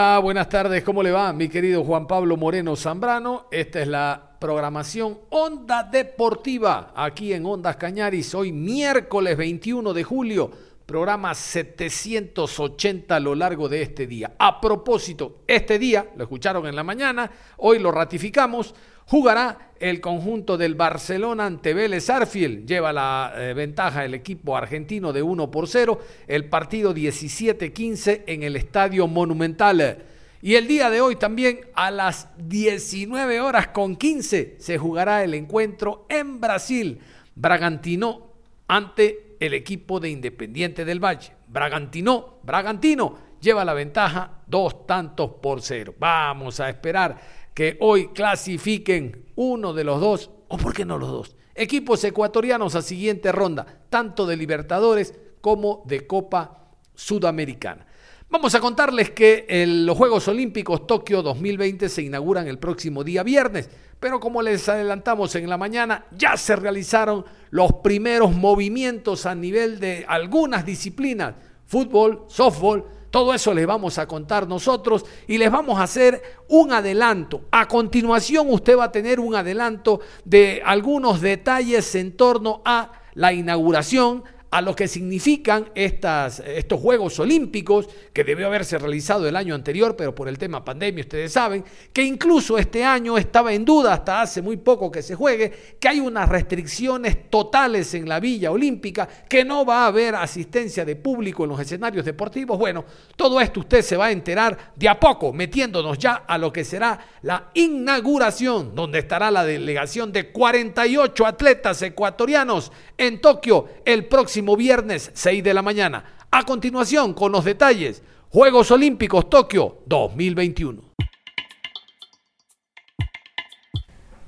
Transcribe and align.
Buenas 0.00 0.48
tardes, 0.48 0.82
¿cómo 0.82 1.02
le 1.02 1.10
va 1.10 1.30
mi 1.34 1.50
querido 1.50 1.84
Juan 1.84 2.06
Pablo 2.06 2.38
Moreno 2.38 2.74
Zambrano? 2.74 3.48
Esta 3.50 3.82
es 3.82 3.88
la 3.88 4.30
programación 4.38 5.18
Onda 5.28 5.82
Deportiva 5.82 6.92
aquí 6.96 7.34
en 7.34 7.44
Ondas 7.44 7.76
Cañaris, 7.76 8.34
hoy 8.34 8.50
miércoles 8.50 9.36
21 9.36 9.92
de 9.92 10.02
julio, 10.02 10.50
programa 10.90 11.36
780 11.36 13.14
a 13.14 13.20
lo 13.20 13.36
largo 13.36 13.68
de 13.68 13.80
este 13.80 14.08
día. 14.08 14.32
A 14.36 14.60
propósito, 14.60 15.42
este 15.46 15.78
día, 15.78 16.10
lo 16.16 16.24
escucharon 16.24 16.66
en 16.66 16.74
la 16.74 16.82
mañana, 16.82 17.30
hoy 17.58 17.78
lo 17.78 17.92
ratificamos, 17.92 18.74
jugará 19.06 19.70
el 19.78 20.00
conjunto 20.00 20.58
del 20.58 20.74
Barcelona 20.74 21.46
ante 21.46 21.74
Vélez 21.74 22.10
Arfield. 22.10 22.66
Lleva 22.66 22.92
la 22.92 23.32
eh, 23.36 23.54
ventaja 23.54 24.04
el 24.04 24.14
equipo 24.14 24.56
argentino 24.56 25.12
de 25.12 25.22
1 25.22 25.48
por 25.52 25.68
0. 25.68 26.00
El 26.26 26.46
partido 26.46 26.92
17-15 26.92 28.24
en 28.26 28.42
el 28.42 28.56
Estadio 28.56 29.06
Monumental. 29.06 29.98
Y 30.42 30.56
el 30.56 30.66
día 30.66 30.90
de 30.90 31.00
hoy 31.00 31.14
también 31.14 31.60
a 31.74 31.92
las 31.92 32.26
19 32.36 33.40
horas 33.40 33.68
con 33.68 33.94
15 33.94 34.56
se 34.58 34.76
jugará 34.76 35.22
el 35.22 35.34
encuentro 35.34 36.04
en 36.08 36.40
Brasil. 36.40 36.98
Bragantino 37.36 38.32
ante 38.66 39.29
el 39.40 39.54
equipo 39.54 39.98
de 39.98 40.10
Independiente 40.10 40.84
del 40.84 41.02
Valle. 41.02 41.32
Bragantino, 41.48 42.38
Bragantino 42.42 43.18
lleva 43.40 43.64
la 43.64 43.74
ventaja 43.74 44.42
dos 44.46 44.86
tantos 44.86 45.32
por 45.42 45.62
cero. 45.62 45.94
Vamos 45.98 46.60
a 46.60 46.68
esperar 46.68 47.18
que 47.54 47.76
hoy 47.80 48.08
clasifiquen 48.08 49.24
uno 49.36 49.72
de 49.72 49.84
los 49.84 50.00
dos, 50.00 50.30
o 50.48 50.58
por 50.58 50.74
qué 50.74 50.84
no 50.84 50.98
los 50.98 51.10
dos, 51.10 51.36
equipos 51.54 52.04
ecuatorianos 52.04 52.74
a 52.74 52.82
siguiente 52.82 53.32
ronda, 53.32 53.66
tanto 53.88 54.26
de 54.26 54.36
Libertadores 54.36 55.14
como 55.40 55.82
de 55.86 56.06
Copa 56.06 56.74
Sudamericana. 56.94 57.86
Vamos 58.28 58.54
a 58.54 58.60
contarles 58.60 59.10
que 59.10 59.46
los 59.66 59.96
Juegos 59.96 60.28
Olímpicos 60.28 60.86
Tokio 60.86 61.20
2020 61.20 61.88
se 61.88 62.02
inauguran 62.02 62.46
el 62.46 62.58
próximo 62.58 63.02
día 63.02 63.24
viernes, 63.24 63.68
pero 64.00 64.18
como 64.18 64.40
les 64.40 64.66
adelantamos 64.68 65.34
en 65.34 65.48
la 65.48 65.58
mañana, 65.58 66.06
ya 66.10 66.36
se 66.36 66.56
realizaron 66.56 67.24
los 67.50 67.70
primeros 67.84 68.34
movimientos 68.34 69.26
a 69.26 69.34
nivel 69.34 69.78
de 69.78 70.06
algunas 70.08 70.64
disciplinas, 70.64 71.34
fútbol, 71.66 72.24
softball, 72.26 72.84
todo 73.10 73.34
eso 73.34 73.52
les 73.52 73.66
vamos 73.66 73.98
a 73.98 74.06
contar 74.06 74.46
nosotros 74.46 75.04
y 75.26 75.36
les 75.36 75.50
vamos 75.50 75.78
a 75.78 75.82
hacer 75.82 76.22
un 76.48 76.72
adelanto. 76.72 77.42
A 77.50 77.66
continuación 77.66 78.46
usted 78.50 78.78
va 78.78 78.84
a 78.84 78.92
tener 78.92 79.20
un 79.20 79.34
adelanto 79.34 80.00
de 80.24 80.62
algunos 80.64 81.20
detalles 81.20 81.94
en 81.96 82.16
torno 82.16 82.62
a 82.64 82.92
la 83.14 83.32
inauguración, 83.32 84.22
a 84.50 84.60
lo 84.60 84.74
que 84.74 84.88
significan 84.88 85.70
estas, 85.74 86.40
estos 86.40 86.80
Juegos 86.80 87.18
Olímpicos, 87.20 87.88
que 88.12 88.24
debió 88.24 88.48
haberse 88.48 88.78
realizado 88.78 89.28
el 89.28 89.36
año 89.36 89.54
anterior, 89.54 89.94
pero 89.96 90.14
por 90.14 90.28
el 90.28 90.38
tema 90.38 90.64
pandemia 90.64 91.02
ustedes 91.02 91.32
saben, 91.32 91.64
que 91.92 92.02
incluso 92.02 92.58
este 92.58 92.84
año 92.84 93.16
estaba 93.16 93.52
en 93.52 93.64
duda 93.64 93.94
hasta 93.94 94.22
hace 94.22 94.42
muy 94.42 94.56
poco 94.56 94.90
que 94.90 95.02
se 95.02 95.14
juegue, 95.14 95.76
que 95.78 95.88
hay 95.88 96.00
unas 96.00 96.28
restricciones 96.28 97.30
totales 97.30 97.94
en 97.94 98.08
la 98.08 98.18
Villa 98.18 98.50
Olímpica, 98.50 99.08
que 99.28 99.44
no 99.44 99.64
va 99.64 99.84
a 99.84 99.86
haber 99.86 100.16
asistencia 100.16 100.84
de 100.84 100.96
público 100.96 101.44
en 101.44 101.50
los 101.50 101.60
escenarios 101.60 102.04
deportivos. 102.04 102.58
Bueno, 102.58 102.84
todo 103.14 103.40
esto 103.40 103.60
usted 103.60 103.82
se 103.82 103.96
va 103.96 104.06
a 104.06 104.10
enterar 104.10 104.72
de 104.74 104.88
a 104.88 104.98
poco, 104.98 105.32
metiéndonos 105.32 105.96
ya 105.96 106.24
a 106.26 106.36
lo 106.38 106.52
que 106.52 106.64
será 106.64 106.98
la 107.22 107.50
inauguración, 107.54 108.74
donde 108.74 108.98
estará 108.98 109.30
la 109.30 109.44
delegación 109.44 110.10
de 110.10 110.32
48 110.32 111.24
atletas 111.24 111.82
ecuatorianos 111.82 112.72
en 112.98 113.20
Tokio 113.20 113.68
el 113.84 114.06
próximo 114.06 114.39
viernes 114.56 115.10
6 115.14 115.44
de 115.44 115.54
la 115.54 115.62
mañana. 115.62 116.04
A 116.30 116.44
continuación, 116.44 117.14
con 117.14 117.32
los 117.32 117.44
detalles, 117.44 118.02
Juegos 118.28 118.70
Olímpicos 118.70 119.28
Tokio 119.28 119.78
2021. 119.86 120.90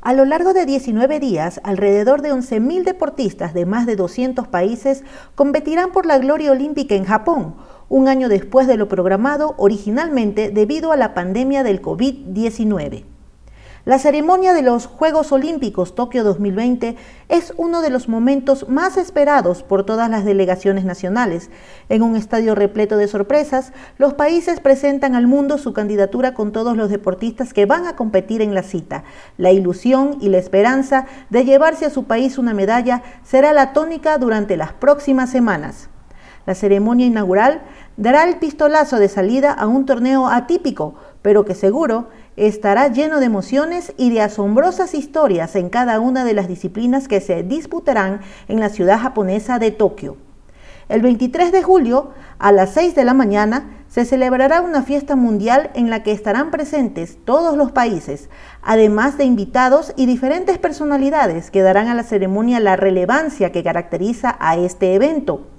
A 0.01 0.15
lo 0.15 0.25
largo 0.25 0.53
de 0.53 0.67
19 0.67 1.21
días, 1.21 1.61
alrededor 1.63 2.23
de 2.23 2.33
11.000 2.33 2.83
deportistas 2.83 3.55
de 3.55 3.67
más 3.67 3.87
de 3.87 3.95
200 3.95 4.49
países 4.49 5.05
competirán 5.37 5.93
por 5.93 6.07
la 6.07 6.19
gloria 6.19 6.51
olímpica 6.51 6.97
en 6.97 7.05
Japón, 7.05 7.55
un 7.89 8.09
año 8.09 8.29
después 8.29 8.67
de 8.67 8.77
lo 8.77 8.89
programado 8.89 9.55
originalmente 9.59 10.51
debido 10.51 10.91
a 10.91 10.97
la 10.97 11.15
pandemia 11.15 11.63
del 11.63 11.81
COVID-19. 11.81 13.12
La 13.85 13.99
ceremonia 13.99 14.55
de 14.55 14.63
los 14.63 14.87
Juegos 14.87 15.33
Olímpicos 15.33 15.97
Tokio 15.97 16.23
2020 16.23 16.95
es 17.29 17.53
uno 17.57 17.83
de 17.83 17.91
los 17.91 18.09
momentos 18.09 18.69
más 18.69 18.97
esperados 18.97 19.65
por 19.65 19.85
todas 19.85 20.09
las 20.09 20.25
delegaciones 20.25 20.85
nacionales. 20.85 21.51
En 21.89 22.03
un 22.03 22.15
estadio 22.15 22.55
repleto 22.55 22.97
de 22.97 23.09
sorpresas, 23.09 23.73
los 23.99 24.15
países 24.15 24.61
presentan 24.61 25.17
al 25.17 25.27
mundo 25.27 25.59
su 25.59 25.73
candidatura 25.73 26.33
con 26.33 26.53
todos 26.53 26.77
los 26.77 26.91
deportistas 26.91 27.53
que 27.53 27.67
van 27.67 27.89
a 27.89 27.97
competir 27.97 28.41
en 28.41 28.55
la 28.55 28.63
cita. 28.63 29.03
La 29.37 29.51
ilusión 29.51 30.17
y 30.21 30.29
la 30.29 30.39
esperanza 30.39 31.07
de 31.31 31.45
llevarse 31.45 31.85
a 31.85 31.91
su 31.91 32.05
país 32.05 32.39
una 32.39 32.55
medalla 32.55 33.03
será 33.25 33.53
la 33.53 33.73
tónica 33.73 34.17
durante 34.17 34.57
las 34.57 34.73
próximas 34.73 35.29
semanas. 35.29 35.89
La 36.47 36.55
ceremonia 36.55 37.07
inaugural 37.07 37.63
dará 37.97 38.25
el 38.25 38.37
pistolazo 38.37 38.99
de 38.99 39.09
salida 39.09 39.53
a 39.53 39.67
un 39.67 39.87
torneo 39.87 40.27
atípico, 40.27 40.95
pero 41.21 41.45
que 41.45 41.55
seguro 41.55 42.09
estará 42.37 42.89
lleno 42.89 43.21
de 43.21 43.27
emociones 43.27 43.93
y 43.97 44.11
de 44.11 44.23
asombrosas 44.23 44.95
historias 44.95 45.55
en 45.57 45.69
cada 45.69 46.01
una 46.01 46.25
de 46.25 46.35
las 46.35 46.49
disciplinas 46.49 47.09
que 47.09 47.21
se 47.21 47.43
disputarán 47.43 48.21
en 48.49 48.61
la 48.61 48.69
ciudad 48.69 48.99
japonesa 48.99 49.59
de 49.59 49.71
Tokio. 49.71 50.17
El 50.89 51.01
23 51.01 51.53
de 51.53 51.63
julio, 51.63 52.11
a 52.39 52.53
las 52.53 52.75
6 52.75 52.95
de 52.95 53.05
la 53.05 53.15
mañana, 53.15 53.85
se 53.89 54.05
celebrará 54.05 54.63
una 54.63 54.83
fiesta 54.83 55.17
mundial 55.17 55.71
en 55.75 55.91
la 55.91 56.03
que 56.03 56.13
estarán 56.13 56.51
presentes 56.51 57.19
todos 57.25 57.57
los 57.57 57.73
países, 57.73 58.31
además 58.63 59.19
de 59.19 59.25
invitados 59.25 59.93
y 59.97 60.07
diferentes 60.07 60.59
personalidades 60.59 61.51
que 61.51 61.63
darán 61.63 61.89
a 61.89 61.95
la 61.95 62.03
ceremonia 62.03 62.59
la 62.59 62.77
relevancia 62.77 63.53
que 63.53 63.63
caracteriza 63.63 64.37
a 64.41 64.57
este 64.57 64.95
evento. 64.95 65.52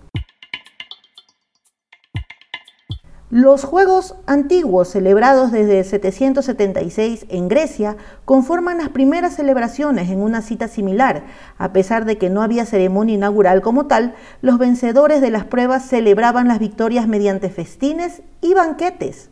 Los 3.35 3.63
Juegos 3.63 4.13
antiguos, 4.27 4.89
celebrados 4.89 5.51
desde 5.51 5.83
776 5.83 7.25
en 7.29 7.47
Grecia, 7.47 7.97
conforman 8.25 8.77
las 8.77 8.89
primeras 8.89 9.37
celebraciones 9.37 10.11
en 10.11 10.21
una 10.21 10.43
cita 10.43 10.67
similar. 10.67 11.23
A 11.57 11.73
pesar 11.73 12.05
de 12.05 12.19
que 12.19 12.29
no 12.29 12.43
había 12.43 12.67
ceremonia 12.67 13.15
inaugural 13.15 13.61
como 13.63 13.87
tal, 13.87 14.13
los 14.43 14.59
vencedores 14.59 15.19
de 15.19 15.31
las 15.31 15.45
pruebas 15.45 15.83
celebraban 15.83 16.47
las 16.47 16.59
victorias 16.59 17.07
mediante 17.07 17.49
festines 17.49 18.21
y 18.39 18.53
banquetes. 18.53 19.31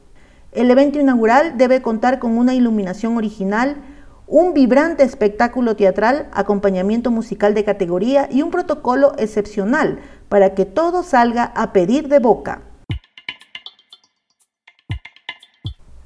El 0.52 0.72
evento 0.72 1.00
inaugural 1.00 1.60
debe 1.60 1.84
contar 1.84 2.18
con 2.18 2.40
una 2.40 2.56
iluminación 2.56 3.18
original, 3.18 3.84
un 4.26 4.56
vibrante 4.56 5.04
espectáculo 5.04 5.76
teatral, 5.76 6.28
acompañamiento 6.32 7.12
musical 7.12 7.54
de 7.54 7.66
categoría 7.66 8.28
y 8.32 8.42
un 8.42 8.50
protocolo 8.50 9.14
excepcional 9.20 10.00
para 10.28 10.56
que 10.56 10.66
todo 10.66 11.04
salga 11.04 11.44
a 11.44 11.72
pedir 11.72 12.08
de 12.08 12.18
boca. 12.18 12.64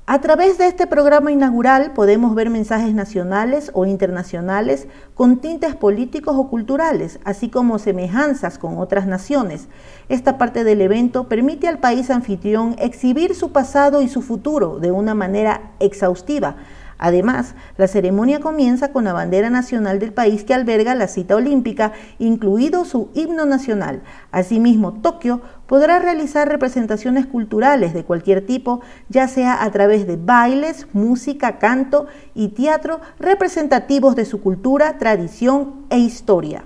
A 0.07 0.21
través 0.21 0.59
de 0.59 0.67
este 0.67 0.85
programa 0.85 1.31
inaugural 1.31 1.93
podemos 1.93 2.35
ver 2.35 2.51
mensajes 2.51 2.93
nacionales 2.93 3.71
o 3.73 3.87
internacionales 3.87 4.87
con 5.15 5.37
tintes 5.37 5.75
políticos 5.75 6.35
o 6.37 6.47
culturales, 6.47 7.19
así 7.23 7.49
como 7.49 7.79
semejanzas 7.79 8.59
con 8.59 8.77
otras 8.77 9.07
naciones. 9.07 9.67
Esta 10.07 10.37
parte 10.37 10.63
del 10.63 10.81
evento 10.81 11.27
permite 11.27 11.67
al 11.67 11.79
país 11.79 12.11
anfitrión 12.11 12.75
exhibir 12.77 13.33
su 13.33 13.51
pasado 13.51 14.03
y 14.03 14.07
su 14.07 14.21
futuro 14.21 14.77
de 14.77 14.91
una 14.91 15.15
manera 15.15 15.71
exhaustiva, 15.79 16.57
Además, 16.97 17.55
la 17.77 17.87
ceremonia 17.87 18.39
comienza 18.39 18.91
con 18.91 19.03
la 19.03 19.13
bandera 19.13 19.49
nacional 19.49 19.99
del 19.99 20.13
país 20.13 20.43
que 20.43 20.53
alberga 20.53 20.95
la 20.95 21.07
cita 21.07 21.35
olímpica, 21.35 21.91
incluido 22.19 22.85
su 22.85 23.09
himno 23.13 23.45
nacional. 23.45 24.01
Asimismo, 24.31 24.93
Tokio 25.01 25.41
podrá 25.67 25.99
realizar 25.99 26.47
representaciones 26.47 27.25
culturales 27.25 27.93
de 27.93 28.03
cualquier 28.05 28.45
tipo, 28.45 28.81
ya 29.09 29.27
sea 29.27 29.63
a 29.63 29.71
través 29.71 30.07
de 30.07 30.15
bailes, 30.15 30.87
música, 30.93 31.59
canto 31.59 32.07
y 32.33 32.49
teatro 32.49 33.01
representativos 33.19 34.15
de 34.15 34.25
su 34.25 34.41
cultura, 34.41 34.97
tradición 34.97 35.85
e 35.89 35.97
historia. 35.97 36.65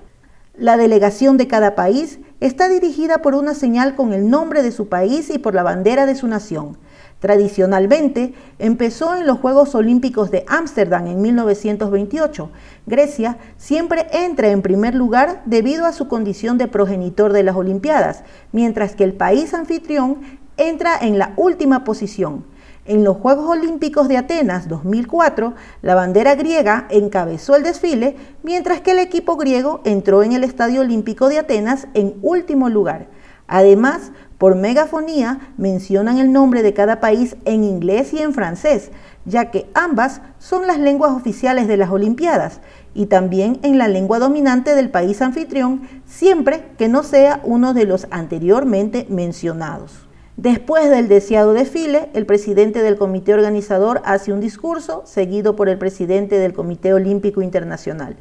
La 0.56 0.76
delegación 0.76 1.38
de 1.38 1.48
cada 1.48 1.74
país 1.74 2.20
está 2.40 2.68
dirigida 2.68 3.22
por 3.22 3.34
una 3.34 3.54
señal 3.54 3.94
con 3.96 4.12
el 4.12 4.28
nombre 4.28 4.62
de 4.62 4.72
su 4.72 4.88
país 4.88 5.30
y 5.30 5.38
por 5.38 5.54
la 5.54 5.62
bandera 5.62 6.06
de 6.06 6.14
su 6.14 6.28
nación. 6.28 6.76
Tradicionalmente, 7.20 8.32
empezó 8.58 9.14
en 9.14 9.26
los 9.26 9.38
Juegos 9.38 9.74
Olímpicos 9.74 10.30
de 10.30 10.44
Ámsterdam 10.48 11.06
en 11.06 11.20
1928. 11.20 12.50
Grecia 12.86 13.36
siempre 13.58 14.06
entra 14.10 14.48
en 14.48 14.62
primer 14.62 14.94
lugar 14.94 15.42
debido 15.44 15.84
a 15.84 15.92
su 15.92 16.08
condición 16.08 16.56
de 16.56 16.66
progenitor 16.66 17.34
de 17.34 17.42
las 17.42 17.56
Olimpiadas, 17.56 18.24
mientras 18.52 18.94
que 18.94 19.04
el 19.04 19.12
país 19.12 19.52
anfitrión 19.52 20.40
entra 20.56 20.96
en 20.98 21.18
la 21.18 21.34
última 21.36 21.84
posición. 21.84 22.44
En 22.86 23.04
los 23.04 23.18
Juegos 23.18 23.46
Olímpicos 23.46 24.08
de 24.08 24.16
Atenas 24.16 24.66
2004, 24.66 25.52
la 25.82 25.94
bandera 25.94 26.34
griega 26.34 26.86
encabezó 26.88 27.54
el 27.54 27.62
desfile, 27.62 28.16
mientras 28.42 28.80
que 28.80 28.92
el 28.92 28.98
equipo 28.98 29.36
griego 29.36 29.82
entró 29.84 30.22
en 30.22 30.32
el 30.32 30.42
Estadio 30.42 30.80
Olímpico 30.80 31.28
de 31.28 31.38
Atenas 31.38 31.86
en 31.92 32.14
último 32.22 32.70
lugar. 32.70 33.08
Además, 33.46 34.12
por 34.40 34.54
megafonía 34.54 35.52
mencionan 35.58 36.16
el 36.16 36.32
nombre 36.32 36.62
de 36.62 36.72
cada 36.72 36.98
país 36.98 37.36
en 37.44 37.62
inglés 37.62 38.14
y 38.14 38.22
en 38.22 38.32
francés, 38.32 38.90
ya 39.26 39.50
que 39.50 39.66
ambas 39.74 40.22
son 40.38 40.66
las 40.66 40.78
lenguas 40.78 41.12
oficiales 41.12 41.68
de 41.68 41.76
las 41.76 41.90
Olimpiadas, 41.90 42.60
y 42.94 43.04
también 43.04 43.58
en 43.62 43.76
la 43.76 43.86
lengua 43.86 44.18
dominante 44.18 44.74
del 44.74 44.88
país 44.88 45.20
anfitrión, 45.20 45.82
siempre 46.06 46.64
que 46.78 46.88
no 46.88 47.02
sea 47.02 47.42
uno 47.44 47.74
de 47.74 47.84
los 47.84 48.06
anteriormente 48.10 49.06
mencionados. 49.10 50.08
Después 50.38 50.88
del 50.88 51.08
deseado 51.08 51.52
desfile, 51.52 52.08
el 52.14 52.24
presidente 52.24 52.82
del 52.82 52.96
comité 52.96 53.34
organizador 53.34 54.00
hace 54.06 54.32
un 54.32 54.40
discurso, 54.40 55.02
seguido 55.04 55.54
por 55.54 55.68
el 55.68 55.76
presidente 55.76 56.38
del 56.38 56.54
Comité 56.54 56.94
Olímpico 56.94 57.42
Internacional. 57.42 58.16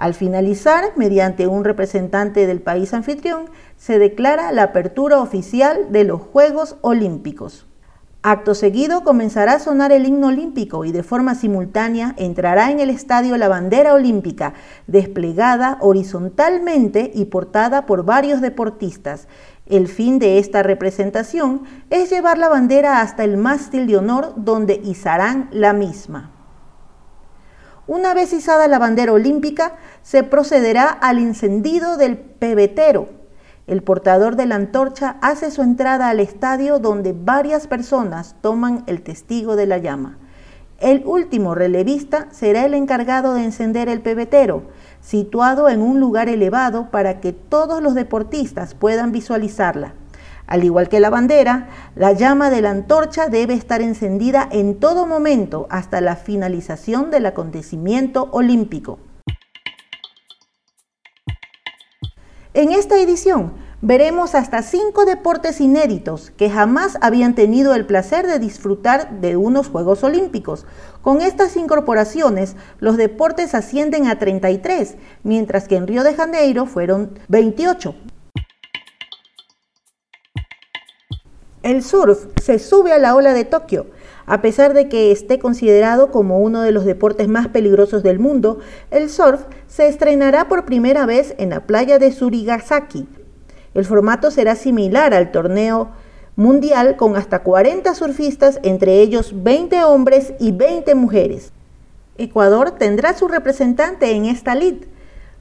Al 0.00 0.14
finalizar, 0.14 0.92
mediante 0.96 1.46
un 1.46 1.62
representante 1.62 2.46
del 2.46 2.62
país 2.62 2.94
anfitrión, 2.94 3.50
se 3.76 3.98
declara 3.98 4.50
la 4.50 4.62
apertura 4.62 5.20
oficial 5.20 5.92
de 5.92 6.04
los 6.04 6.22
Juegos 6.22 6.76
Olímpicos. 6.80 7.66
Acto 8.22 8.54
seguido 8.54 9.04
comenzará 9.04 9.52
a 9.52 9.58
sonar 9.58 9.92
el 9.92 10.06
himno 10.06 10.28
olímpico 10.28 10.86
y 10.86 10.92
de 10.92 11.02
forma 11.02 11.34
simultánea 11.34 12.14
entrará 12.16 12.70
en 12.70 12.80
el 12.80 12.88
estadio 12.88 13.36
la 13.36 13.48
bandera 13.48 13.92
olímpica, 13.92 14.54
desplegada 14.86 15.76
horizontalmente 15.82 17.10
y 17.14 17.26
portada 17.26 17.84
por 17.84 18.06
varios 18.06 18.40
deportistas. 18.40 19.28
El 19.66 19.86
fin 19.86 20.18
de 20.18 20.38
esta 20.38 20.62
representación 20.62 21.64
es 21.90 22.08
llevar 22.08 22.38
la 22.38 22.48
bandera 22.48 23.02
hasta 23.02 23.22
el 23.22 23.36
mástil 23.36 23.86
de 23.86 23.98
honor 23.98 24.32
donde 24.36 24.80
izarán 24.82 25.50
la 25.52 25.74
misma. 25.74 26.39
Una 27.90 28.14
vez 28.14 28.32
izada 28.32 28.68
la 28.68 28.78
bandera 28.78 29.12
olímpica, 29.12 29.72
se 30.04 30.22
procederá 30.22 30.86
al 30.86 31.18
encendido 31.18 31.96
del 31.96 32.16
pebetero. 32.18 33.08
El 33.66 33.82
portador 33.82 34.36
de 34.36 34.46
la 34.46 34.54
antorcha 34.54 35.16
hace 35.22 35.50
su 35.50 35.62
entrada 35.62 36.08
al 36.08 36.20
estadio 36.20 36.78
donde 36.78 37.12
varias 37.12 37.66
personas 37.66 38.36
toman 38.42 38.84
el 38.86 39.02
testigo 39.02 39.56
de 39.56 39.66
la 39.66 39.78
llama. 39.78 40.18
El 40.78 41.02
último 41.04 41.56
relevista 41.56 42.28
será 42.30 42.64
el 42.64 42.74
encargado 42.74 43.34
de 43.34 43.42
encender 43.42 43.88
el 43.88 44.02
pebetero, 44.02 44.62
situado 45.00 45.68
en 45.68 45.82
un 45.82 45.98
lugar 45.98 46.28
elevado 46.28 46.92
para 46.92 47.18
que 47.18 47.32
todos 47.32 47.82
los 47.82 47.96
deportistas 47.96 48.76
puedan 48.76 49.10
visualizarla. 49.10 49.94
Al 50.50 50.64
igual 50.64 50.88
que 50.88 50.98
la 50.98 51.10
bandera, 51.10 51.68
la 51.94 52.12
llama 52.12 52.50
de 52.50 52.60
la 52.60 52.70
antorcha 52.70 53.28
debe 53.28 53.54
estar 53.54 53.80
encendida 53.80 54.48
en 54.50 54.80
todo 54.80 55.06
momento 55.06 55.68
hasta 55.70 56.00
la 56.00 56.16
finalización 56.16 57.12
del 57.12 57.26
acontecimiento 57.26 58.28
olímpico. 58.32 58.98
En 62.52 62.72
esta 62.72 62.98
edición 62.98 63.52
veremos 63.80 64.34
hasta 64.34 64.62
cinco 64.62 65.04
deportes 65.04 65.60
inéditos 65.60 66.32
que 66.32 66.50
jamás 66.50 66.98
habían 67.00 67.36
tenido 67.36 67.76
el 67.76 67.86
placer 67.86 68.26
de 68.26 68.40
disfrutar 68.40 69.20
de 69.20 69.36
unos 69.36 69.68
Juegos 69.68 70.02
Olímpicos. 70.02 70.66
Con 71.00 71.20
estas 71.20 71.56
incorporaciones, 71.56 72.56
los 72.80 72.96
deportes 72.96 73.54
ascienden 73.54 74.08
a 74.08 74.18
33, 74.18 74.96
mientras 75.22 75.68
que 75.68 75.76
en 75.76 75.86
Río 75.86 76.02
de 76.02 76.14
Janeiro 76.14 76.66
fueron 76.66 77.20
28. 77.28 77.94
El 81.62 81.82
surf 81.82 82.24
se 82.40 82.58
sube 82.58 82.94
a 82.94 82.98
la 82.98 83.14
ola 83.14 83.34
de 83.34 83.44
Tokio. 83.44 83.86
A 84.24 84.40
pesar 84.40 84.72
de 84.72 84.88
que 84.88 85.12
esté 85.12 85.38
considerado 85.38 86.10
como 86.10 86.38
uno 86.38 86.62
de 86.62 86.72
los 86.72 86.86
deportes 86.86 87.28
más 87.28 87.48
peligrosos 87.48 88.02
del 88.02 88.18
mundo, 88.18 88.60
el 88.90 89.10
surf 89.10 89.42
se 89.68 89.86
estrenará 89.86 90.48
por 90.48 90.64
primera 90.64 91.04
vez 91.04 91.34
en 91.36 91.50
la 91.50 91.66
playa 91.66 91.98
de 91.98 92.12
Surigasaki. 92.12 93.06
El 93.74 93.84
formato 93.84 94.30
será 94.30 94.54
similar 94.54 95.12
al 95.12 95.32
torneo 95.32 95.90
mundial 96.34 96.96
con 96.96 97.14
hasta 97.14 97.42
40 97.42 97.94
surfistas, 97.94 98.58
entre 98.62 99.02
ellos 99.02 99.34
20 99.42 99.84
hombres 99.84 100.32
y 100.40 100.52
20 100.52 100.94
mujeres. 100.94 101.52
Ecuador 102.16 102.70
tendrá 102.70 103.12
su 103.12 103.28
representante 103.28 104.12
en 104.12 104.24
esta 104.24 104.54
lid, 104.54 104.84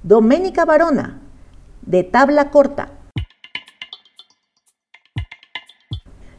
Doménica 0.04 0.66
Barona, 0.66 1.21
de 1.86 2.04
tabla 2.04 2.51
corta. 2.51 2.98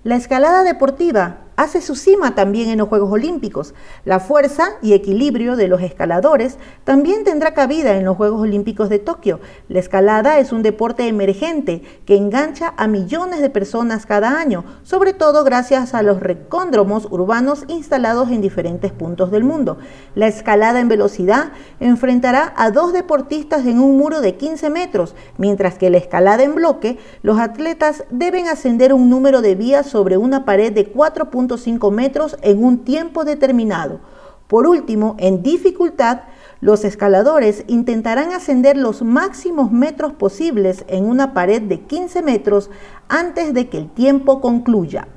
La 0.03 0.17
escalada 0.17 0.63
deportiva 0.63 1.41
hace 1.61 1.83
su 1.83 1.95
cima 1.95 2.35
también 2.35 2.71
en 2.71 2.79
los 2.79 2.89
Juegos 2.89 3.13
Olímpicos. 3.13 3.75
La 4.07 4.19
fuerza 4.19 4.79
y 4.81 4.95
equilibrio 4.95 5.57
de 5.57 5.69
los 5.69 5.83
escaladores 5.83 6.57
también 6.85 7.23
tendrá 7.23 7.53
cabida 7.53 7.99
en 7.99 8.07
los 8.07 8.17
Juegos 8.17 8.41
Olímpicos 8.41 8.89
de 8.89 8.99
Tokio. 8.99 9.41
La 9.69 9.79
escalada 9.79 10.39
es 10.39 10.53
un 10.53 10.63
deporte 10.63 11.07
emergente 11.07 11.83
que 12.07 12.17
engancha 12.17 12.73
a 12.79 12.87
millones 12.87 13.43
de 13.43 13.51
personas 13.51 14.07
cada 14.07 14.41
año, 14.41 14.65
sobre 14.85 15.13
todo 15.13 15.45
gracias 15.45 15.93
a 15.93 16.03
los 16.03 16.21
recóndromos 16.21 17.07
urbanos 17.11 17.65
instalados 17.69 18.31
en 18.31 18.41
diferentes 18.41 18.91
puntos 18.91 19.31
del 19.31 19.45
mundo. 19.45 19.77
La 20.15 20.29
escalada 20.29 20.81
en 20.81 20.89
velocidad 20.89 21.53
enfrentará 21.79 22.55
a 22.57 22.71
dos 22.71 22.95
deportistas 22.95 23.67
en 23.67 23.81
un 23.81 23.99
muro 23.99 24.23
de 24.23 24.37
15 24.37 24.71
metros, 24.71 25.15
mientras 25.37 25.77
que 25.77 25.91
la 25.91 25.99
escalada 25.99 26.43
en 26.43 26.55
bloque, 26.55 26.99
los 27.23 27.39
atletas 27.39 28.05
deben 28.09 28.49
ascender 28.49 28.95
un 28.95 29.11
número 29.11 29.43
de 29.43 29.57
vías 29.57 29.87
sobre 29.87 30.17
una 30.17 30.47
pared 30.47 30.73
de 30.73 30.91
4.5 30.91 31.50
metros 31.91 32.37
en 32.43 32.63
un 32.63 32.85
tiempo 32.85 33.25
determinado. 33.25 34.01
Por 34.47 34.67
último, 34.67 35.15
en 35.19 35.43
dificultad, 35.43 36.23
los 36.61 36.85
escaladores 36.85 37.65
intentarán 37.69 38.33
ascender 38.33 38.77
los 38.77 39.03
máximos 39.03 39.71
metros 39.73 40.13
posibles 40.13 40.85
en 40.89 41.05
una 41.07 41.33
pared 41.33 41.63
de 41.63 41.81
15 41.81 42.23
metros 42.23 42.71
antes 43.09 43.55
de 43.55 43.69
que 43.69 43.79
el 43.79 43.89
tiempo 43.89 44.41
concluya. 44.41 45.09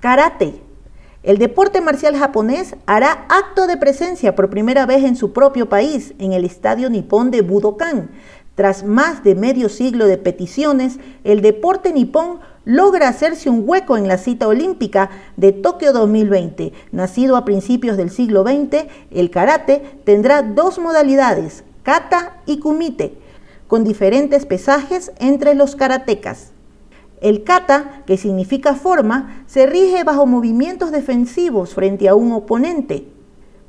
Karate. 0.00 0.62
El 1.24 1.38
deporte 1.38 1.80
marcial 1.80 2.16
japonés 2.16 2.76
hará 2.86 3.26
acto 3.28 3.66
de 3.66 3.76
presencia 3.76 4.36
por 4.36 4.48
primera 4.48 4.86
vez 4.86 5.02
en 5.04 5.16
su 5.16 5.32
propio 5.32 5.68
país, 5.68 6.14
en 6.20 6.32
el 6.32 6.44
estadio 6.44 6.88
nipón 6.88 7.32
de 7.32 7.42
Budokan. 7.42 8.10
Tras 8.54 8.84
más 8.84 9.24
de 9.24 9.34
medio 9.34 9.68
siglo 9.68 10.06
de 10.06 10.18
peticiones, 10.18 10.98
el 11.24 11.42
deporte 11.42 11.92
nipón 11.92 12.40
logra 12.68 13.08
hacerse 13.08 13.48
un 13.48 13.62
hueco 13.66 13.96
en 13.96 14.08
la 14.08 14.18
cita 14.18 14.46
olímpica 14.46 15.08
de 15.38 15.52
Tokio 15.52 15.94
2020. 15.94 16.74
Nacido 16.92 17.38
a 17.38 17.46
principios 17.46 17.96
del 17.96 18.10
siglo 18.10 18.42
XX, 18.42 18.84
el 19.10 19.30
karate 19.30 19.98
tendrá 20.04 20.42
dos 20.42 20.78
modalidades, 20.78 21.64
kata 21.82 22.36
y 22.44 22.58
kumite, 22.58 23.14
con 23.68 23.84
diferentes 23.84 24.44
pesajes 24.44 25.12
entre 25.18 25.54
los 25.54 25.76
karatecas. 25.76 26.52
El 27.22 27.42
kata, 27.42 28.02
que 28.06 28.18
significa 28.18 28.74
forma, 28.74 29.44
se 29.46 29.64
rige 29.64 30.04
bajo 30.04 30.26
movimientos 30.26 30.92
defensivos 30.92 31.72
frente 31.72 32.06
a 32.06 32.14
un 32.14 32.32
oponente. 32.32 33.08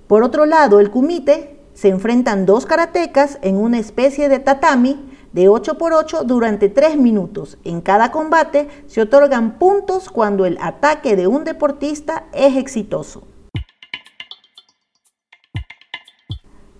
Por 0.08 0.24
otro 0.24 0.46
lado, 0.46 0.82
el 0.82 0.91
kumite 0.91 1.58
se 1.74 1.88
enfrentan 1.88 2.46
dos 2.46 2.65
karatecas 2.65 3.39
en 3.44 3.56
una 3.56 3.79
especie 3.79 4.27
de 4.27 4.39
tatami 4.39 5.09
de 5.33 5.50
8 5.50 5.77
por 5.77 5.93
8 5.93 6.24
durante 6.24 6.69
3 6.69 6.98
minutos. 6.98 7.57
En 7.63 7.81
cada 7.81 8.12
combate 8.12 8.67
se 8.88 9.01
otorgan 9.01 9.57
puntos 9.59 10.09
cuando 10.09 10.45
el 10.45 10.57
ataque 10.62 11.15
de 11.15 11.27
un 11.27 11.43
deportista 11.43 12.25
es 12.33 12.55
exitoso. 12.55 13.24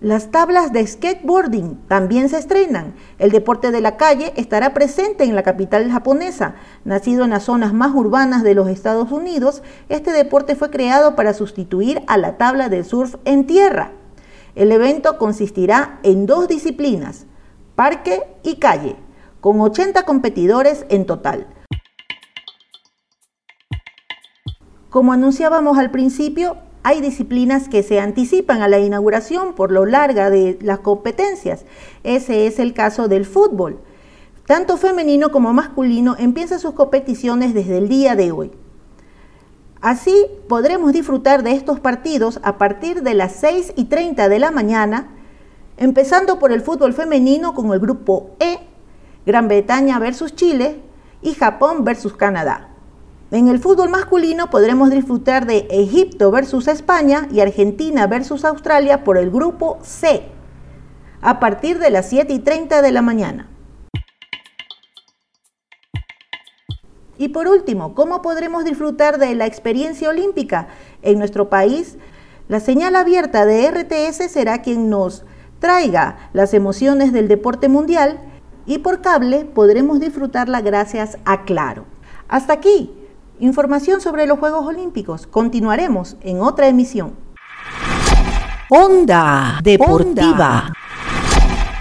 Las 0.00 0.30
tablas 0.30 0.72
de 0.72 0.86
skateboarding 0.86 1.76
también 1.86 2.30
se 2.30 2.38
estrenan. 2.38 2.94
El 3.18 3.30
deporte 3.30 3.70
de 3.70 3.82
la 3.82 3.98
calle 3.98 4.32
estará 4.36 4.72
presente 4.72 5.24
en 5.24 5.34
la 5.34 5.42
capital 5.42 5.90
japonesa. 5.90 6.54
Nacido 6.86 7.24
en 7.24 7.30
las 7.30 7.42
zonas 7.42 7.74
más 7.74 7.94
urbanas 7.94 8.42
de 8.42 8.54
los 8.54 8.68
Estados 8.68 9.12
Unidos, 9.12 9.62
este 9.90 10.10
deporte 10.12 10.56
fue 10.56 10.70
creado 10.70 11.16
para 11.16 11.34
sustituir 11.34 12.00
a 12.06 12.16
la 12.16 12.38
tabla 12.38 12.70
de 12.70 12.82
surf 12.82 13.16
en 13.26 13.46
tierra. 13.46 13.92
El 14.54 14.72
evento 14.72 15.18
consistirá 15.18 16.00
en 16.02 16.24
dos 16.24 16.48
disciplinas, 16.48 17.26
parque 17.80 18.24
y 18.42 18.56
calle, 18.56 18.96
con 19.40 19.58
80 19.58 20.02
competidores 20.02 20.84
en 20.90 21.06
total. 21.06 21.46
Como 24.90 25.14
anunciábamos 25.14 25.78
al 25.78 25.90
principio, 25.90 26.58
hay 26.82 27.00
disciplinas 27.00 27.70
que 27.70 27.82
se 27.82 27.98
anticipan 27.98 28.60
a 28.60 28.68
la 28.68 28.80
inauguración 28.80 29.54
por 29.54 29.72
lo 29.72 29.86
larga 29.86 30.28
de 30.28 30.58
las 30.60 30.80
competencias. 30.80 31.64
Ese 32.04 32.46
es 32.46 32.58
el 32.58 32.74
caso 32.74 33.08
del 33.08 33.24
fútbol. 33.24 33.80
Tanto 34.46 34.76
femenino 34.76 35.30
como 35.30 35.54
masculino 35.54 36.16
empiezan 36.18 36.60
sus 36.60 36.74
competiciones 36.74 37.54
desde 37.54 37.78
el 37.78 37.88
día 37.88 38.14
de 38.14 38.30
hoy. 38.30 38.50
Así 39.80 40.26
podremos 40.50 40.92
disfrutar 40.92 41.42
de 41.42 41.52
estos 41.52 41.80
partidos 41.80 42.40
a 42.42 42.58
partir 42.58 43.02
de 43.02 43.14
las 43.14 43.36
6 43.36 43.72
y 43.74 43.86
30 43.86 44.28
de 44.28 44.38
la 44.38 44.50
mañana, 44.50 45.16
empezando 45.80 46.38
por 46.38 46.52
el 46.52 46.60
fútbol 46.60 46.92
femenino 46.92 47.54
con 47.54 47.72
el 47.72 47.80
grupo 47.80 48.36
E, 48.38 48.60
Gran 49.24 49.48
Bretaña 49.48 49.98
versus 49.98 50.36
Chile 50.36 50.82
y 51.22 51.34
Japón 51.34 51.84
versus 51.84 52.12
Canadá. 52.12 52.68
En 53.30 53.48
el 53.48 53.58
fútbol 53.58 53.88
masculino 53.88 54.50
podremos 54.50 54.90
disfrutar 54.90 55.46
de 55.46 55.66
Egipto 55.70 56.30
versus 56.30 56.68
España 56.68 57.28
y 57.32 57.40
Argentina 57.40 58.06
versus 58.06 58.44
Australia 58.44 59.04
por 59.04 59.16
el 59.16 59.30
grupo 59.30 59.78
C, 59.82 60.28
a 61.22 61.40
partir 61.40 61.78
de 61.78 61.90
las 61.90 62.08
7 62.10 62.30
y 62.30 62.40
30 62.40 62.82
de 62.82 62.92
la 62.92 63.00
mañana. 63.00 63.48
Y 67.16 67.28
por 67.28 67.48
último, 67.48 67.94
¿cómo 67.94 68.20
podremos 68.20 68.64
disfrutar 68.64 69.18
de 69.18 69.34
la 69.34 69.46
experiencia 69.46 70.10
olímpica? 70.10 70.68
En 71.00 71.18
nuestro 71.18 71.48
país, 71.48 71.96
la 72.48 72.60
señal 72.60 72.96
abierta 72.96 73.46
de 73.46 73.70
RTS 73.70 74.30
será 74.30 74.60
quien 74.60 74.90
nos 74.90 75.24
traiga 75.60 76.30
las 76.32 76.52
emociones 76.52 77.12
del 77.12 77.28
deporte 77.28 77.68
mundial 77.68 78.18
y 78.66 78.78
por 78.78 79.00
cable 79.00 79.44
podremos 79.44 80.00
disfrutarla 80.00 80.60
gracias 80.60 81.18
a 81.24 81.44
Claro. 81.44 81.84
Hasta 82.28 82.52
aquí 82.54 82.90
Información 83.40 84.02
sobre 84.02 84.26
los 84.26 84.38
Juegos 84.38 84.66
Olímpicos. 84.66 85.26
Continuaremos 85.26 86.18
en 86.20 86.42
otra 86.42 86.68
emisión. 86.68 87.14
Onda 88.68 89.60
Deportiva. 89.62 90.74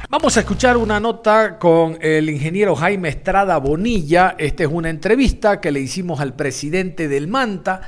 Vamos 0.09 0.37
a 0.37 0.39
escuchar 0.39 0.77
una 0.77 1.01
nota 1.01 1.59
con 1.59 1.97
el 2.01 2.29
ingeniero 2.29 2.77
Jaime 2.77 3.09
Estrada 3.09 3.57
Bonilla. 3.57 4.35
Esta 4.37 4.63
es 4.63 4.69
una 4.71 4.89
entrevista 4.89 5.59
que 5.59 5.71
le 5.71 5.81
hicimos 5.81 6.21
al 6.21 6.33
presidente 6.33 7.09
del 7.09 7.27
Manta. 7.27 7.81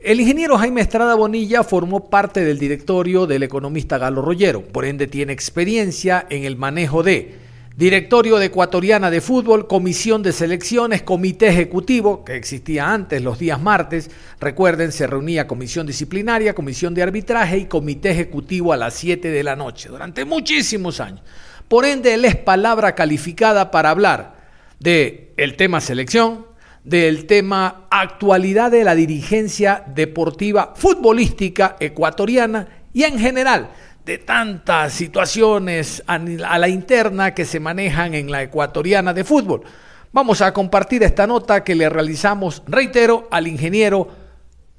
El 0.00 0.20
ingeniero 0.20 0.56
Jaime 0.56 0.80
Estrada 0.80 1.16
Bonilla 1.16 1.64
formó 1.64 2.08
parte 2.08 2.44
del 2.44 2.58
directorio 2.58 3.26
del 3.26 3.42
economista 3.42 3.98
Galo 3.98 4.22
Rollero, 4.22 4.62
por 4.62 4.84
ende 4.84 5.08
tiene 5.08 5.32
experiencia 5.32 6.24
en 6.30 6.44
el 6.44 6.56
manejo 6.56 7.02
de 7.02 7.34
Directorio 7.76 8.38
de 8.38 8.46
Ecuatoriana 8.46 9.10
de 9.10 9.20
Fútbol, 9.20 9.66
Comisión 9.66 10.22
de 10.22 10.32
Selecciones, 10.32 11.02
Comité 11.02 11.48
Ejecutivo, 11.48 12.24
que 12.24 12.36
existía 12.36 12.92
antes 12.92 13.22
los 13.22 13.40
días 13.40 13.60
martes. 13.60 14.10
Recuerden, 14.40 14.92
se 14.92 15.06
reunía 15.06 15.48
Comisión 15.48 15.86
Disciplinaria, 15.86 16.54
Comisión 16.54 16.94
de 16.94 17.02
Arbitraje 17.02 17.58
y 17.58 17.66
Comité 17.66 18.10
Ejecutivo 18.10 18.72
a 18.72 18.76
las 18.76 18.94
7 18.94 19.30
de 19.30 19.42
la 19.44 19.56
noche, 19.56 19.88
durante 19.88 20.24
muchísimos 20.24 21.00
años. 21.00 21.22
Por 21.66 21.84
ende, 21.84 22.14
él 22.14 22.24
es 22.24 22.36
palabra 22.36 22.94
calificada 22.94 23.70
para 23.70 23.90
hablar 23.90 24.36
del 24.78 25.28
el 25.36 25.56
tema 25.56 25.80
selección, 25.80 26.46
del 26.84 27.26
tema 27.26 27.86
actualidad 27.90 28.70
de 28.70 28.84
la 28.84 28.94
dirigencia 28.94 29.84
deportiva 29.94 30.74
futbolística 30.76 31.76
ecuatoriana 31.80 32.68
y 32.92 33.02
en 33.04 33.18
general 33.18 33.70
de 34.04 34.18
tantas 34.18 34.94
situaciones 34.94 36.02
a 36.06 36.58
la 36.58 36.68
interna 36.68 37.34
que 37.34 37.44
se 37.44 37.60
manejan 37.60 38.14
en 38.14 38.30
la 38.30 38.42
ecuatoriana 38.42 39.12
de 39.12 39.24
fútbol. 39.24 39.64
Vamos 40.12 40.40
a 40.40 40.54
compartir 40.54 41.02
esta 41.02 41.26
nota 41.26 41.62
que 41.62 41.74
le 41.74 41.90
realizamos, 41.90 42.62
reitero, 42.66 43.28
al 43.30 43.46
ingeniero 43.46 44.08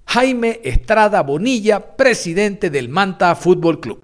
Jaime 0.07 0.59
Estrada 0.63 1.21
Bonilla, 1.21 1.95
presidente 1.95 2.71
del 2.71 2.89
Manta 2.89 3.35
Fútbol 3.35 3.79
Club. 3.79 4.03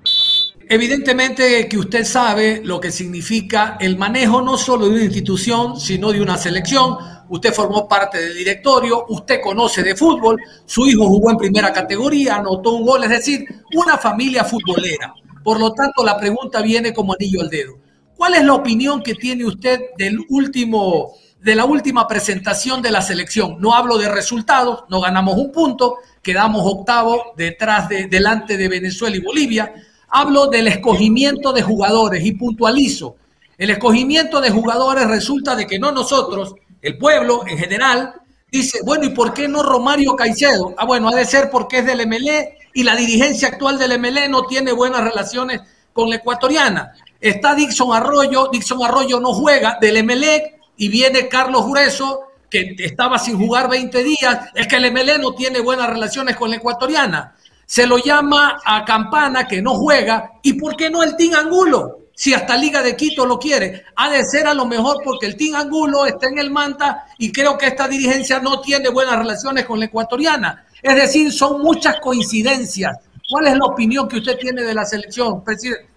Evidentemente 0.69 1.67
que 1.67 1.77
usted 1.79 2.03
sabe 2.03 2.61
lo 2.63 2.79
que 2.79 2.91
significa 2.91 3.77
el 3.79 3.97
manejo 3.97 4.41
no 4.43 4.57
solo 4.57 4.85
de 4.85 4.91
una 4.91 5.03
institución, 5.03 5.79
sino 5.79 6.11
de 6.11 6.21
una 6.21 6.37
selección. 6.37 6.97
Usted 7.29 7.53
formó 7.53 7.87
parte 7.87 8.19
del 8.19 8.35
directorio, 8.35 9.05
usted 9.09 9.41
conoce 9.41 9.83
de 9.83 9.95
fútbol, 9.95 10.39
su 10.65 10.85
hijo 10.87 11.07
jugó 11.07 11.31
en 11.31 11.37
primera 11.37 11.73
categoría, 11.73 12.35
anotó 12.35 12.73
un 12.73 12.85
gol, 12.85 13.03
es 13.03 13.09
decir, 13.09 13.45
una 13.73 13.97
familia 13.97 14.43
futbolera. 14.43 15.13
Por 15.43 15.59
lo 15.59 15.73
tanto, 15.73 16.03
la 16.03 16.17
pregunta 16.17 16.61
viene 16.61 16.93
como 16.93 17.13
anillo 17.13 17.41
al 17.41 17.49
dedo. 17.49 17.77
¿Cuál 18.15 18.35
es 18.35 18.43
la 18.43 18.53
opinión 18.53 19.01
que 19.01 19.15
tiene 19.15 19.45
usted 19.45 19.79
del 19.97 20.19
último, 20.29 21.13
de 21.41 21.55
la 21.55 21.65
última 21.65 22.07
presentación 22.07 22.81
de 22.81 22.91
la 22.91 23.01
selección? 23.01 23.57
No 23.59 23.73
hablo 23.73 23.97
de 23.97 24.09
resultados, 24.09 24.85
no 24.89 25.01
ganamos 25.01 25.35
un 25.37 25.51
punto, 25.51 25.97
quedamos 26.21 26.61
octavo 26.63 27.33
detrás 27.35 27.89
de, 27.89 28.07
delante 28.07 28.57
de 28.57 28.67
Venezuela 28.67 29.15
y 29.17 29.21
Bolivia 29.21 29.73
Hablo 30.17 30.47
del 30.47 30.67
escogimiento 30.67 31.51
de 31.51 31.61
jugadores 31.61 32.23
y 32.23 32.31
puntualizo. 32.31 33.17
El 33.57 33.69
escogimiento 33.69 34.39
de 34.39 34.49
jugadores 34.49 35.07
resulta 35.07 35.57
de 35.57 35.67
que 35.67 35.77
no 35.77 35.91
nosotros, 35.91 36.55
el 36.85 36.97
pueblo 36.97 37.43
en 37.47 37.57
general, 37.57 38.13
dice, 38.51 38.79
bueno, 38.83 39.05
¿y 39.05 39.09
por 39.09 39.33
qué 39.33 39.47
no 39.47 39.63
Romario 39.63 40.15
Caicedo? 40.15 40.73
Ah, 40.77 40.85
bueno, 40.85 41.09
ha 41.09 41.15
de 41.15 41.25
ser 41.25 41.49
porque 41.49 41.79
es 41.79 41.85
del 41.85 42.07
MLE 42.07 42.57
y 42.73 42.83
la 42.83 42.95
dirigencia 42.95 43.49
actual 43.49 43.77
del 43.77 43.99
MLE 43.99 44.29
no 44.29 44.45
tiene 44.45 44.71
buenas 44.71 45.03
relaciones 45.03 45.61
con 45.91 46.09
la 46.09 46.17
ecuatoriana. 46.17 46.93
Está 47.19 47.55
Dixon 47.55 47.93
Arroyo, 47.93 48.49
Dixon 48.51 48.83
Arroyo 48.83 49.19
no 49.19 49.33
juega 49.33 49.77
del 49.81 50.03
MLE 50.03 50.59
y 50.77 50.89
viene 50.89 51.27
Carlos 51.27 51.65
Grueso, 51.67 52.21
que 52.49 52.75
estaba 52.79 53.17
sin 53.17 53.37
jugar 53.37 53.69
20 53.69 54.03
días, 54.03 54.49
es 54.53 54.67
que 54.67 54.75
el 54.75 54.91
MLE 54.91 55.17
no 55.17 55.33
tiene 55.33 55.59
buenas 55.59 55.89
relaciones 55.89 56.35
con 56.35 56.49
la 56.49 56.57
ecuatoriana 56.57 57.35
se 57.65 57.87
lo 57.87 57.97
llama 57.97 58.61
a 58.63 58.85
Campana 58.85 59.47
que 59.47 59.61
no 59.61 59.75
juega, 59.75 60.33
¿y 60.43 60.53
por 60.53 60.75
qué 60.75 60.89
no 60.89 61.03
el 61.03 61.15
Team 61.15 61.33
Angulo? 61.35 61.99
Si 62.15 62.33
hasta 62.33 62.55
Liga 62.55 62.81
de 62.81 62.95
Quito 62.95 63.25
lo 63.25 63.37
quiere, 63.37 63.83
ha 63.95 64.09
de 64.09 64.23
ser 64.23 64.47
a 64.47 64.53
lo 64.53 64.65
mejor 64.65 65.01
porque 65.03 65.25
el 65.25 65.35
Team 65.35 65.55
Angulo 65.55 66.05
está 66.05 66.27
en 66.27 66.37
el 66.39 66.49
Manta 66.49 67.05
y 67.17 67.31
creo 67.31 67.57
que 67.57 67.67
esta 67.67 67.89
dirigencia 67.89 68.39
no 68.39 68.61
tiene 68.61 68.87
buenas 68.89 69.17
relaciones 69.17 69.65
con 69.65 69.79
la 69.79 69.85
ecuatoriana. 69.85 70.65
Es 70.81 70.95
decir, 70.95 71.31
son 71.33 71.61
muchas 71.61 71.99
coincidencias. 71.99 72.97
¿Cuál 73.29 73.47
es 73.47 73.57
la 73.57 73.65
opinión 73.65 74.07
que 74.07 74.17
usted 74.17 74.37
tiene 74.37 74.63
de 74.63 74.73
la 74.73 74.85
selección, 74.85 75.43
presidente? 75.43 75.87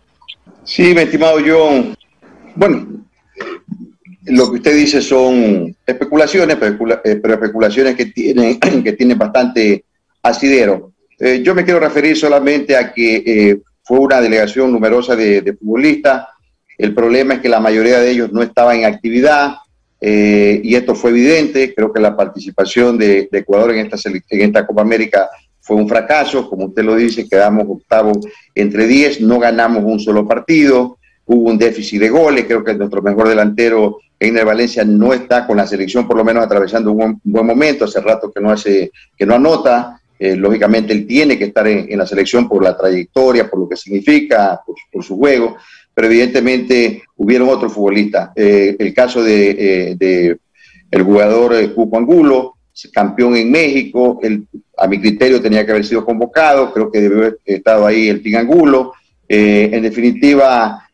Sí, 0.64 0.92
mi 0.94 1.02
estimado 1.02 1.38
John. 1.46 1.96
Bueno, 2.56 2.86
lo 4.24 4.50
que 4.50 4.56
usted 4.56 4.74
dice 4.74 5.00
son 5.00 5.74
especulaciones, 5.86 6.56
eh, 6.60 7.16
pero 7.22 7.34
especulaciones 7.34 7.94
que 7.94 8.06
tienen, 8.06 8.58
que 8.84 8.92
tienen 8.92 9.18
bastante 9.18 9.84
asidero. 10.22 10.92
Eh, 11.18 11.42
yo 11.44 11.54
me 11.54 11.64
quiero 11.64 11.80
referir 11.80 12.16
solamente 12.16 12.76
a 12.76 12.92
que 12.92 13.16
eh, 13.26 13.60
fue 13.88 14.00
una 14.00 14.20
delegación 14.20 14.70
numerosa 14.70 15.16
de, 15.16 15.56
futbolistas. 15.58 16.26
El 16.76 16.92
problema 16.92 17.34
es 17.34 17.40
que 17.40 17.48
la 17.48 17.58
mayoría 17.58 17.98
de 18.00 18.10
ellos 18.10 18.30
no 18.30 18.42
estaba 18.42 18.76
en 18.76 18.84
actividad 18.84 19.54
eh, 19.98 20.60
y 20.62 20.74
esto 20.74 20.94
fue 20.94 21.08
evidente. 21.08 21.74
Creo 21.74 21.90
que 21.90 22.00
la 22.00 22.14
participación 22.14 22.98
de, 22.98 23.30
Ecuador 23.32 23.70
en 23.70 23.86
esta, 23.86 23.96
en 24.10 24.42
esta 24.42 24.66
Copa 24.66 24.82
América 24.82 25.30
fue 25.62 25.76
un 25.76 25.88
fracaso. 25.88 26.50
Como 26.50 26.66
usted 26.66 26.84
lo 26.84 26.96
dice, 26.96 27.26
quedamos 27.26 27.64
octavos 27.66 28.18
entre 28.54 28.86
10, 28.86 29.22
no 29.22 29.38
ganamos 29.38 29.82
un 29.82 29.98
solo 29.98 30.28
partido. 30.28 30.98
Hubo 31.24 31.48
un 31.48 31.56
déficit 31.56 31.98
de 31.98 32.10
goles. 32.10 32.44
Creo 32.44 32.62
que 32.62 32.74
nuestro 32.74 33.00
mejor 33.00 33.26
delantero, 33.26 34.00
Einer 34.20 34.44
Valencia, 34.44 34.84
no 34.84 35.14
está 35.14 35.46
con 35.46 35.56
la 35.56 35.66
selección, 35.66 36.06
por 36.06 36.18
lo 36.18 36.24
menos 36.24 36.44
atravesando 36.44 36.92
un 36.92 37.18
buen, 37.24 37.46
momento. 37.46 37.86
Hace 37.86 38.02
rato 38.02 38.30
que 38.30 38.42
no, 38.42 38.50
hace, 38.50 38.90
que 39.16 39.24
no 39.24 39.34
anota. 39.34 39.98
Eh, 40.18 40.34
lógicamente 40.34 40.92
él 40.92 41.06
tiene 41.06 41.38
que 41.38 41.44
estar 41.44 41.66
en, 41.68 41.96
la 41.96 42.06
selección 42.06 42.48
por 42.48 42.62
la 42.62 42.76
trayectoria, 42.76 43.48
por 43.48 43.60
lo 43.60 43.68
que 43.68 43.76
significa, 43.76 44.60
por, 44.92 45.04
su 45.04 45.16
juego, 45.16 45.56
pero 45.94 46.08
evidentemente 46.08 47.02
hubieron 47.16 47.48
otros 47.48 47.72
futbolistas. 47.72 48.30
Eh, 48.34 48.74
el 48.78 48.92
caso 48.92 49.22
de, 49.22 49.96
eh, 50.00 50.36
el 50.90 51.02
jugador 51.02 51.72
Cuco 51.74 51.98
Angulo, 51.98 52.54
campeón 52.92 53.36
en 53.36 53.50
México, 53.50 54.20
a 54.76 54.86
mi 54.86 55.00
criterio 55.00 55.40
tenía 55.40 55.64
que 55.64 55.72
haber 55.72 55.84
sido 55.84 56.04
convocado, 56.04 56.72
creo 56.72 56.90
que 56.90 57.00
debe 57.00 57.16
haber 57.16 57.38
estado 57.44 57.86
ahí 57.86 58.08
el 58.08 58.36
Angulo. 58.36 58.92
en 59.28 59.82
definitiva, 59.82 60.88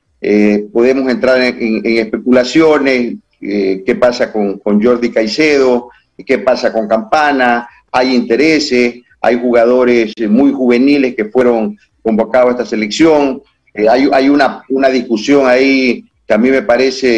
podemos 0.73 1.11
entrar 1.11 1.40
en, 1.43 1.83
especulaciones, 1.85 3.16
qué 3.38 3.97
pasa 4.00 4.33
con, 4.33 4.59
con 4.59 4.83
Jordi 4.83 5.11
Caicedo, 5.11 5.90
qué 6.26 6.38
pasa 6.38 6.73
con 6.73 6.88
Campana, 6.88 7.69
hay 7.93 8.14
intereses, 8.14 9.03
hay 9.25 9.40
jugadores 9.40 10.12
muy 10.28 10.52
juveniles 10.52 11.14
que 11.14 11.25
fueron 11.25 11.78
convocados 12.02 12.49
a 12.49 12.52
esta 12.52 12.66
selección. 12.66 13.43
Eh, 13.73 13.87
hay 13.88 14.28
una, 14.28 14.90
discusión 14.90 15.47
ahí 15.47 16.04
que 16.26 16.35
a 16.35 16.38
mí 16.38 16.50
me 16.50 16.62
parece 16.62 17.09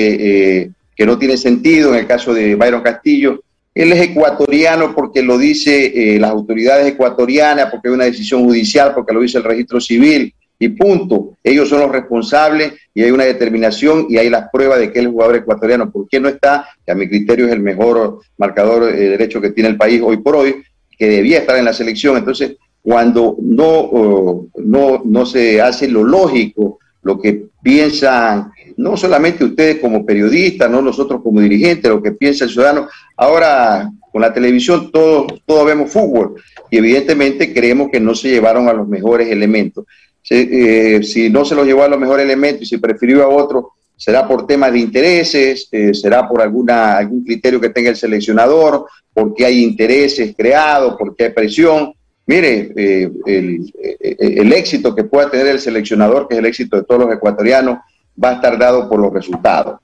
eh, 0.62 0.70
que 0.94 1.06
no 1.06 1.18
tiene 1.18 1.36
sentido 1.36 1.92
en 1.92 2.00
el 2.00 2.06
caso 2.06 2.32
de 2.32 2.54
Byron 2.54 2.82
Castillo. 2.82 3.42
Él 3.74 3.92
es 3.92 4.00
ecuatoriano 4.00 4.94
porque 4.94 5.22
lo 5.22 5.36
dice 5.36 6.16
las 6.18 6.30
autoridades 6.30 6.86
ecuatorianas, 6.86 7.70
porque 7.70 7.88
hay 7.88 7.94
una 7.94 8.04
decisión 8.04 8.42
judicial, 8.44 8.94
porque 8.94 9.12
lo 9.12 9.20
dice 9.20 9.36
el 9.36 9.44
registro 9.44 9.80
civil 9.80 10.32
y 10.58 10.68
punto. 10.68 11.36
Ellos 11.42 11.68
son 11.68 11.80
los 11.80 11.90
responsables 11.90 12.72
y 12.94 13.02
hay 13.02 13.10
una 13.10 13.24
determinación 13.24 14.06
y 14.08 14.16
hay 14.16 14.30
las 14.30 14.48
pruebas 14.50 14.78
de 14.78 14.92
que 14.92 15.00
él 15.00 15.06
es 15.06 15.12
jugador 15.12 15.36
ecuatoriano. 15.36 15.90
¿Por 15.90 16.08
qué 16.08 16.20
no 16.20 16.28
está? 16.28 16.68
Que 16.84 16.92
a 16.92 16.94
mi 16.94 17.08
criterio 17.08 17.46
es 17.46 17.52
el 17.52 17.60
mejor 17.60 18.20
marcador 18.38 18.86
de 18.86 19.10
derecho 19.10 19.40
que 19.40 19.50
tiene 19.50 19.68
el 19.68 19.76
país 19.76 20.00
hoy 20.02 20.18
por 20.18 20.36
hoy, 20.36 20.62
que 20.96 21.08
debía 21.08 21.38
estar 21.38 21.56
en 21.56 21.64
la 21.64 21.72
selección. 21.72 22.16
Entonces, 22.16 22.56
cuando 22.82 23.36
no, 23.40 24.48
no, 24.56 25.02
no 25.04 25.26
se 25.26 25.60
hace 25.60 25.88
lo 25.88 26.04
lógico, 26.04 26.78
lo 27.02 27.20
que 27.20 27.46
piensan, 27.62 28.50
no 28.76 28.96
solamente 28.96 29.44
ustedes 29.44 29.80
como 29.80 30.04
periodistas, 30.04 30.70
no 30.70 30.82
nosotros 30.82 31.20
como 31.22 31.40
dirigentes, 31.40 31.90
lo 31.90 32.02
que 32.02 32.12
piensa 32.12 32.44
el 32.44 32.50
ciudadano. 32.50 32.88
Ahora, 33.16 33.90
con 34.12 34.22
la 34.22 34.32
televisión, 34.32 34.90
todos, 34.90 35.26
todos 35.44 35.66
vemos 35.66 35.92
fútbol 35.92 36.34
y 36.70 36.78
evidentemente 36.78 37.52
creemos 37.52 37.88
que 37.90 38.00
no 38.00 38.14
se 38.14 38.30
llevaron 38.30 38.68
a 38.68 38.72
los 38.72 38.88
mejores 38.88 39.28
elementos. 39.28 39.84
Eh, 40.28 41.00
si 41.04 41.30
no 41.30 41.44
se 41.44 41.54
los 41.54 41.66
llevó 41.66 41.84
a 41.84 41.88
los 41.88 42.00
mejores 42.00 42.24
elementos 42.24 42.62
y 42.62 42.66
se 42.66 42.78
prefirió 42.78 43.22
a 43.22 43.28
otro, 43.28 43.74
será 43.96 44.28
por 44.28 44.46
temas 44.46 44.72
de 44.72 44.78
intereses, 44.78 45.68
eh, 45.72 45.94
será 45.94 46.28
por 46.28 46.42
alguna, 46.42 46.98
algún 46.98 47.24
criterio 47.24 47.60
que 47.60 47.70
tenga 47.70 47.90
el 47.90 47.96
seleccionador, 47.96 48.86
porque 49.12 49.46
hay 49.46 49.62
intereses 49.62 50.34
creados, 50.36 50.96
porque 50.98 51.24
hay 51.24 51.30
presión. 51.30 51.94
Mire, 52.26 52.72
eh, 52.76 53.10
el, 53.26 53.72
el, 54.00 54.52
éxito 54.52 54.94
que 54.94 55.04
pueda 55.04 55.30
tener 55.30 55.46
el 55.46 55.60
seleccionador, 55.60 56.28
que 56.28 56.34
es 56.34 56.38
el 56.40 56.46
éxito 56.46 56.76
de 56.76 56.82
todos 56.82 57.06
los 57.06 57.14
ecuatorianos, 57.14 57.78
va 58.22 58.30
a 58.30 58.34
estar 58.34 58.58
dado 58.58 58.88
por 58.88 59.00
los 59.00 59.12
resultados. 59.12 59.80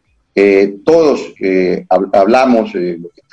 todos 0.84 1.32
hablamos, 1.88 2.72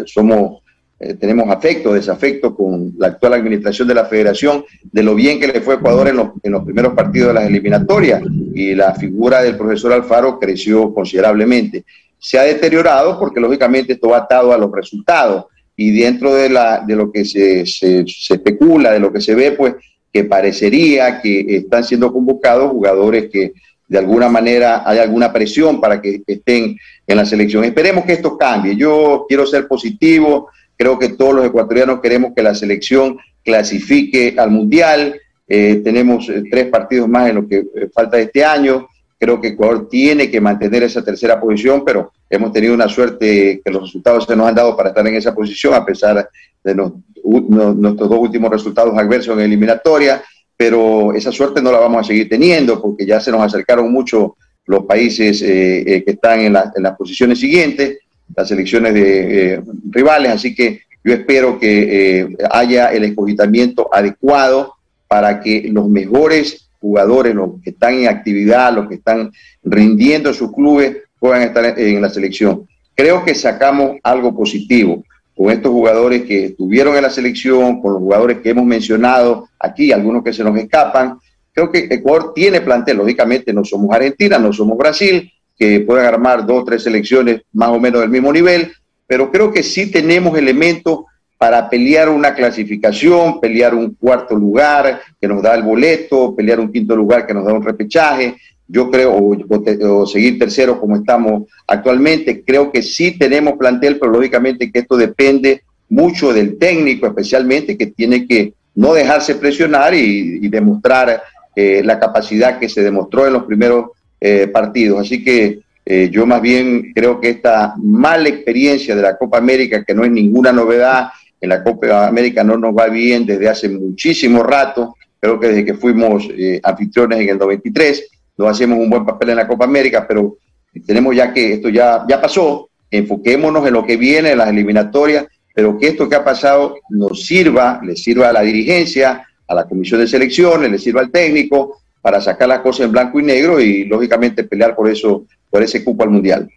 somos 0.06 0.62
eh, 1.02 1.14
tenemos 1.14 1.50
afecto, 1.50 1.94
desafecto 1.94 2.54
con 2.54 2.94
la 2.98 3.08
actual 3.08 3.34
administración 3.34 3.88
de 3.88 3.94
la 3.94 4.06
federación, 4.06 4.66
de 4.84 5.02
lo 5.02 5.16
bien 5.16 5.40
que 5.40 5.48
le 5.48 5.62
fue 5.62 5.76
a 5.76 5.78
Ecuador 5.78 6.10
en 6.10 6.18
los, 6.18 6.64
primeros 6.64 6.94
partidos 6.94 7.30
de 7.30 7.34
las 7.36 7.46
eliminatorias 7.46 8.22
y 8.54 8.76
la 8.76 8.94
figura 8.96 9.42
del 9.42 9.56
profesor 9.56 9.94
Alfaro 9.94 10.38
creció 10.38 10.94
considerablemente. 10.94 11.86
Se 12.18 12.38
ha 12.38 12.44
deteriorado 12.44 13.18
porque 13.18 13.40
lógicamente 13.40 13.94
esto 13.94 14.10
va 14.10 14.18
atado 14.18 14.52
a 14.52 14.58
los 14.58 14.72
resultados 14.74 15.46
y 15.78 15.98
dentro 15.98 16.36
de, 16.36 16.50
la, 16.50 16.84
de 16.86 16.96
lo 16.98 17.10
que 17.14 17.24
se, 17.24 17.66
se 17.66 18.04
especula, 18.06 18.92
de 18.92 19.00
lo 19.00 19.14
que 19.14 19.22
se 19.22 19.34
ve, 19.36 19.52
pues 19.54 19.76
que 20.12 20.26
parecería 20.26 21.22
que 21.22 21.46
están 21.48 21.86
siendo 21.86 22.12
convocados 22.12 22.72
jugadores 22.72 23.30
que 23.32 23.54
de 23.88 23.98
alguna 23.98 24.28
manera 24.28 24.84
hay 24.86 25.00
alguna 25.00 25.32
presión 25.32 25.80
para 25.80 26.02
que 26.02 26.22
estén 26.28 26.78
en 27.08 27.18
la 27.18 27.26
selección. 27.26 27.64
Esperemos 27.64 28.06
que 28.06 28.14
esto 28.14 28.38
cambie. 28.38 28.76
Yo 28.76 29.26
quiero 29.28 29.46
ser 29.48 29.68
positivo, 29.68 30.50
Creo 30.80 30.98
que 30.98 31.10
todos 31.10 31.36
los 31.36 31.46
ecuatorianos 31.46 32.00
queremos 32.00 32.32
que 32.34 32.42
la 32.42 32.56
selección 32.56 33.18
clasifique 33.44 34.36
al 34.38 34.50
Mundial. 34.50 35.20
Eh, 35.46 35.82
tenemos 35.84 36.30
eh, 36.30 36.44
tres 36.50 36.68
partidos 36.68 37.10
más 37.10 37.30
en 37.30 37.36
lo 37.36 37.48
que 37.50 37.58
eh, 37.58 37.90
falta 37.94 38.18
este 38.18 38.46
año. 38.46 38.88
Creo 39.20 39.42
que 39.42 39.50
Ecuador 39.50 39.90
tiene 39.90 40.32
que 40.32 40.40
mantener 40.40 40.84
esa 40.84 41.04
tercera 41.04 41.38
posición, 41.38 41.84
pero 41.84 42.14
hemos 42.30 42.54
tenido 42.54 42.74
una 42.74 42.88
suerte 42.88 43.60
que 43.62 43.72
los 43.72 43.82
resultados 43.82 44.24
se 44.26 44.38
nos 44.38 44.48
han 44.48 44.56
dado 44.56 44.78
para 44.78 44.90
estar 44.90 45.06
en 45.06 45.16
esa 45.16 45.36
posición, 45.36 45.74
a 45.74 45.86
pesar 45.86 46.30
de 46.64 46.74
nuestros 46.74 48.10
dos 48.10 48.18
últimos 48.18 48.50
resultados 48.50 48.98
adversos 48.98 49.38
en 49.38 49.44
eliminatoria. 49.44 50.24
Pero 50.56 51.14
esa 51.14 51.34
suerte 51.34 51.62
no 51.62 51.74
la 51.74 51.80
vamos 51.80 52.00
a 52.00 52.08
seguir 52.08 52.30
teniendo 52.30 52.82
porque 52.82 53.06
ya 53.06 53.20
se 53.20 53.32
nos 53.32 53.42
acercaron 53.42 53.92
mucho 53.92 54.38
los 54.66 54.86
países 54.86 55.42
que 55.42 56.04
están 56.06 56.40
en 56.40 56.54
las 56.54 56.96
posiciones 56.98 57.38
siguientes 57.38 57.98
las 58.36 58.52
elecciones 58.52 58.94
de 58.94 59.54
eh, 59.54 59.62
rivales, 59.90 60.32
así 60.32 60.56
que 60.56 60.82
yo 61.04 61.14
espero 61.14 61.60
que 61.60 62.20
eh, 62.22 62.28
haya 62.52 62.92
el 62.92 63.04
escogitamiento 63.04 63.90
adecuado 63.94 64.76
para 65.08 65.40
que 65.42 65.70
los 65.72 65.88
mejores 65.88 66.70
jugadores, 66.80 67.36
los 67.36 67.62
que 67.64 67.72
están 67.72 67.96
en 67.96 68.08
actividad, 68.08 68.74
los 68.74 68.88
que 68.88 68.96
están 68.96 69.32
rindiendo 69.64 70.30
en 70.30 70.36
sus 70.36 70.54
clubes, 70.54 70.98
puedan 71.20 71.42
estar 71.42 71.78
en 71.78 72.02
la 72.02 72.10
selección. 72.10 72.68
Creo 72.96 73.24
que 73.24 73.36
sacamos 73.36 73.98
algo 74.04 74.36
positivo 74.36 75.04
con 75.36 75.52
estos 75.52 75.72
jugadores 75.72 76.24
que 76.24 76.48
estuvieron 76.48 76.98
en 76.98 77.04
la 77.04 77.10
selección, 77.10 77.82
con 77.82 77.94
los 77.94 78.02
jugadores 78.02 78.40
que 78.40 78.50
hemos 78.50 78.66
mencionado 78.66 79.48
aquí, 79.58 79.92
algunos 79.92 80.22
que 80.22 80.34
se 80.34 80.44
nos 80.44 80.58
escapan. 80.58 81.18
Creo 81.54 81.72
que 81.72 81.88
Ecuador 81.90 82.34
tiene 82.34 82.60
plantel, 82.60 82.98
lógicamente 82.98 83.54
no 83.54 83.64
somos 83.64 83.96
Argentina, 83.96 84.38
no 84.38 84.52
somos 84.52 84.78
Brasil, 84.78 85.32
que 85.60 85.82
puedan 85.82 86.06
armar 86.06 86.46
dos 86.46 86.62
o 86.62 86.64
tres 86.64 86.84
selecciones 86.84 87.42
más 87.52 87.70
o 87.70 87.80
menos 87.80 88.00
del 88.00 88.10
mismo 88.10 88.32
nivel, 88.32 88.72
pero 89.06 89.30
creo 89.30 89.52
que 89.52 89.62
sí 89.62 89.92
tenemos 89.92 90.38
elementos 90.38 91.02
para 91.38 91.70
pelear 91.70 92.10
una 92.10 92.34
clasificación, 92.34 93.40
pelear 93.40 93.76
un 93.76 93.94
cuarto 93.96 94.36
lugar 94.36 95.02
que 95.20 95.28
nos 95.28 95.42
da 95.42 95.56
el 95.56 95.64
boleto, 95.64 96.36
pelear 96.36 96.60
un 96.60 96.72
quinto 96.72 96.96
lugar 96.96 97.28
que 97.28 97.34
nos 97.34 97.46
da 97.46 97.54
un 97.54 97.64
repechaje, 97.64 98.36
yo 98.68 98.92
creo, 98.92 99.18
o, 99.18 100.06
seguir 100.06 100.38
tercero 100.38 100.80
como 100.80 100.96
estamos 100.96 101.44
actualmente, 101.68 102.44
creo 102.46 102.72
que 102.72 102.82
sí 102.82 103.18
tenemos 103.18 103.58
plantel, 103.58 103.98
pero 104.00 104.12
lógicamente 104.12 104.72
que 104.72 104.80
esto 104.80 104.96
depende 104.96 105.64
mucho 105.90 106.32
del 106.32 106.58
técnico, 106.58 107.08
especialmente 107.08 107.78
que 107.78 107.88
tiene 107.88 108.28
que 108.28 108.54
no 108.76 108.94
dejarse 108.94 109.36
presionar 109.36 109.94
y, 109.94 110.48
demostrar 110.50 111.22
eh, 111.56 111.82
la 111.84 112.00
capacidad 112.00 112.60
que 112.60 112.70
se 112.70 112.84
demostró 112.84 113.26
en 113.26 113.34
los 113.34 113.44
primeros 113.44 113.92
eh, 114.22 114.48
partidos. 114.48 115.02
Así 115.02 115.24
que 115.24 115.60
eh, 115.86 116.10
yo 116.12 116.26
más 116.26 116.42
bien 116.42 116.92
creo 116.94 117.20
que 117.20 117.30
esta 117.30 117.74
mala 117.78 118.30
experiencia 118.30 118.96
de 118.96 119.02
la 119.02 119.18
Copa 119.18 119.38
América, 119.38 119.84
que 119.84 119.94
no 119.94 120.04
es 120.04 120.12
ninguna 120.12 120.52
novedad, 120.52 121.10
en 121.42 121.50
la 121.50 121.64
Copa 121.64 122.08
América 122.08 122.44
no 122.44 122.58
nos 122.58 122.78
va 122.78 122.88
bien 122.88 123.26
desde 123.26 123.50
hace 123.50 123.70
muchísimo 123.70 124.44
rato, 124.44 124.96
creo 125.20 125.40
que 125.40 125.48
desde 125.48 125.66
que 125.66 125.74
fuimos 125.74 126.28
eh, 126.38 126.60
anfitriones 126.64 127.20
en 127.20 127.30
el 127.30 127.38
93, 127.38 128.08
no 128.38 128.48
hacemos 128.48 128.78
un 128.78 128.90
buen 128.90 129.06
papel 129.06 129.30
en 129.30 129.38
la 129.38 129.48
Copa 129.48 129.66
América, 129.66 130.06
pero 130.08 130.38
tenemos 130.86 131.16
ya 131.16 131.34
que 131.34 131.54
esto 131.54 131.70
ya, 131.70 132.06
ya 132.08 132.22
pasó, 132.22 132.70
enfoquémonos 132.92 133.66
en 133.66 133.74
lo 133.74 133.86
que 133.86 133.98
viene, 133.98 134.32
en 134.32 134.38
las 134.38 134.50
eliminatorias, 134.50 135.26
pero 135.54 135.78
que 135.78 135.88
esto 135.88 136.08
que 136.08 136.16
ha 136.16 136.24
pasado 136.24 136.76
nos 136.90 137.26
sirva, 137.26 137.82
le 137.84 137.96
sirva 137.96 138.30
a 138.30 138.34
la 138.34 138.42
dirigencia, 138.42 139.26
a 139.48 139.56
la 139.56 139.66
comisión 139.66 140.00
de 140.00 140.08
selecciones, 140.08 140.72
le 140.72 140.78
sirva 140.78 141.02
al 141.02 141.12
técnico, 141.12 141.82
para 142.02 142.22
sacar 142.22 142.48
las 142.48 142.60
cosas 142.60 142.86
en 142.86 142.92
blanco 142.92 143.20
y 143.20 143.24
negro 143.24 143.60
y 143.60 143.86
lógicamente 143.86 144.44
pelear 144.44 144.76
por 144.76 144.90
eso, 144.90 145.26
por 145.50 145.64
ese 145.64 145.84
cupo 145.84 146.04
al 146.04 146.10
mundial. 146.10 146.50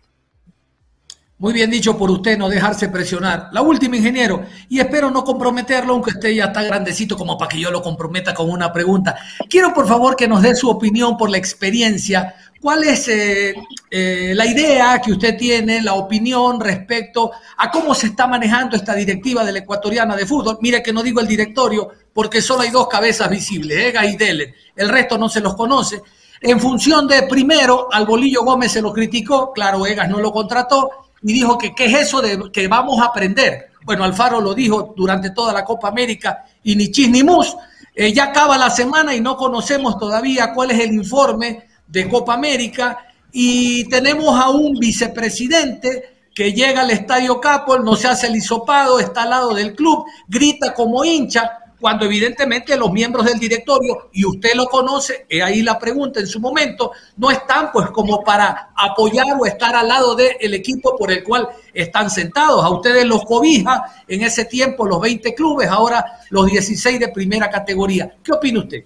Muy 1.42 1.52
bien 1.52 1.72
dicho 1.72 1.98
por 1.98 2.08
usted, 2.08 2.38
no 2.38 2.48
dejarse 2.48 2.88
presionar. 2.88 3.48
La 3.50 3.62
última, 3.62 3.96
ingeniero, 3.96 4.44
y 4.68 4.78
espero 4.78 5.10
no 5.10 5.24
comprometerlo, 5.24 5.92
aunque 5.92 6.12
esté 6.12 6.32
ya 6.36 6.44
está 6.44 6.62
grandecito 6.62 7.16
como 7.16 7.36
para 7.36 7.48
que 7.48 7.58
yo 7.58 7.72
lo 7.72 7.82
comprometa 7.82 8.32
con 8.32 8.48
una 8.48 8.72
pregunta. 8.72 9.16
Quiero, 9.50 9.74
por 9.74 9.88
favor, 9.88 10.14
que 10.14 10.28
nos 10.28 10.40
dé 10.40 10.54
su 10.54 10.70
opinión 10.70 11.16
por 11.16 11.30
la 11.30 11.38
experiencia. 11.38 12.36
¿Cuál 12.62 12.84
es 12.84 13.08
eh, 13.08 13.54
eh, 13.90 14.34
la 14.36 14.46
idea 14.46 15.00
que 15.00 15.10
usted 15.10 15.36
tiene, 15.36 15.82
la 15.82 15.94
opinión 15.94 16.60
respecto 16.60 17.32
a 17.56 17.68
cómo 17.72 17.92
se 17.92 18.06
está 18.06 18.28
manejando 18.28 18.76
esta 18.76 18.94
directiva 18.94 19.44
de 19.44 19.50
la 19.50 19.58
ecuatoriana 19.58 20.14
de 20.14 20.24
fútbol? 20.24 20.58
Mire 20.60 20.80
que 20.80 20.92
no 20.92 21.02
digo 21.02 21.18
el 21.18 21.26
directorio, 21.26 21.90
porque 22.12 22.40
solo 22.40 22.60
hay 22.60 22.70
dos 22.70 22.86
cabezas 22.86 23.28
visibles, 23.28 23.86
Ega 23.86 24.06
y 24.06 24.16
Delen. 24.16 24.54
El 24.76 24.88
resto 24.90 25.18
no 25.18 25.28
se 25.28 25.40
los 25.40 25.56
conoce. 25.56 26.02
En 26.40 26.60
función 26.60 27.08
de, 27.08 27.24
primero, 27.24 27.88
al 27.92 28.06
Bolillo 28.06 28.44
Gómez 28.44 28.70
se 28.70 28.80
lo 28.80 28.92
criticó, 28.92 29.52
claro, 29.52 29.84
Egas 29.84 30.08
no 30.08 30.20
lo 30.20 30.30
contrató, 30.30 30.88
y 31.20 31.32
dijo 31.32 31.58
que 31.58 31.74
qué 31.74 31.86
es 31.86 31.94
eso 31.94 32.22
de 32.22 32.48
que 32.52 32.68
vamos 32.68 33.00
a 33.00 33.06
aprender. 33.06 33.70
Bueno, 33.82 34.04
Alfaro 34.04 34.40
lo 34.40 34.54
dijo 34.54 34.94
durante 34.96 35.30
toda 35.30 35.52
la 35.52 35.64
Copa 35.64 35.88
América 35.88 36.44
y 36.62 36.76
ni 36.76 36.92
chis 36.92 37.10
ni 37.10 37.24
mus. 37.24 37.56
Eh, 37.92 38.12
ya 38.12 38.26
acaba 38.26 38.56
la 38.56 38.70
semana 38.70 39.16
y 39.16 39.20
no 39.20 39.36
conocemos 39.36 39.98
todavía 39.98 40.52
cuál 40.54 40.70
es 40.70 40.78
el 40.78 40.92
informe 40.92 41.71
de 41.92 42.08
Copa 42.08 42.34
América 42.34 43.06
y 43.30 43.84
tenemos 43.88 44.34
a 44.38 44.50
un 44.50 44.78
vicepresidente 44.78 46.12
que 46.34 46.52
llega 46.52 46.80
al 46.80 46.90
Estadio 46.90 47.40
Capol, 47.40 47.84
no 47.84 47.94
se 47.94 48.08
hace 48.08 48.26
el 48.26 48.36
hisopado, 48.36 48.98
está 48.98 49.24
al 49.24 49.30
lado 49.30 49.54
del 49.54 49.74
club, 49.74 50.04
grita 50.26 50.72
como 50.72 51.04
hincha, 51.04 51.58
cuando 51.78 52.06
evidentemente 52.06 52.76
los 52.76 52.92
miembros 52.92 53.26
del 53.26 53.38
directorio, 53.38 54.08
y 54.12 54.24
usted 54.24 54.54
lo 54.54 54.66
conoce, 54.66 55.26
y 55.28 55.40
ahí 55.40 55.62
la 55.62 55.78
pregunta 55.78 56.20
en 56.20 56.26
su 56.26 56.40
momento, 56.40 56.92
no 57.16 57.30
están 57.30 57.70
pues 57.72 57.90
como 57.90 58.22
para 58.22 58.70
apoyar 58.76 59.26
o 59.38 59.44
estar 59.44 59.74
al 59.74 59.88
lado 59.88 60.14
del 60.14 60.54
equipo 60.54 60.96
por 60.96 61.10
el 61.10 61.22
cual 61.24 61.48
están 61.74 62.08
sentados. 62.08 62.64
A 62.64 62.70
ustedes 62.70 63.04
los 63.04 63.24
cobija 63.24 63.82
en 64.06 64.22
ese 64.22 64.44
tiempo 64.44 64.86
los 64.86 65.00
20 65.00 65.34
clubes, 65.34 65.68
ahora 65.68 66.04
los 66.30 66.46
16 66.46 67.00
de 67.00 67.08
primera 67.08 67.50
categoría. 67.50 68.14
¿Qué 68.22 68.32
opina 68.32 68.60
usted? 68.60 68.84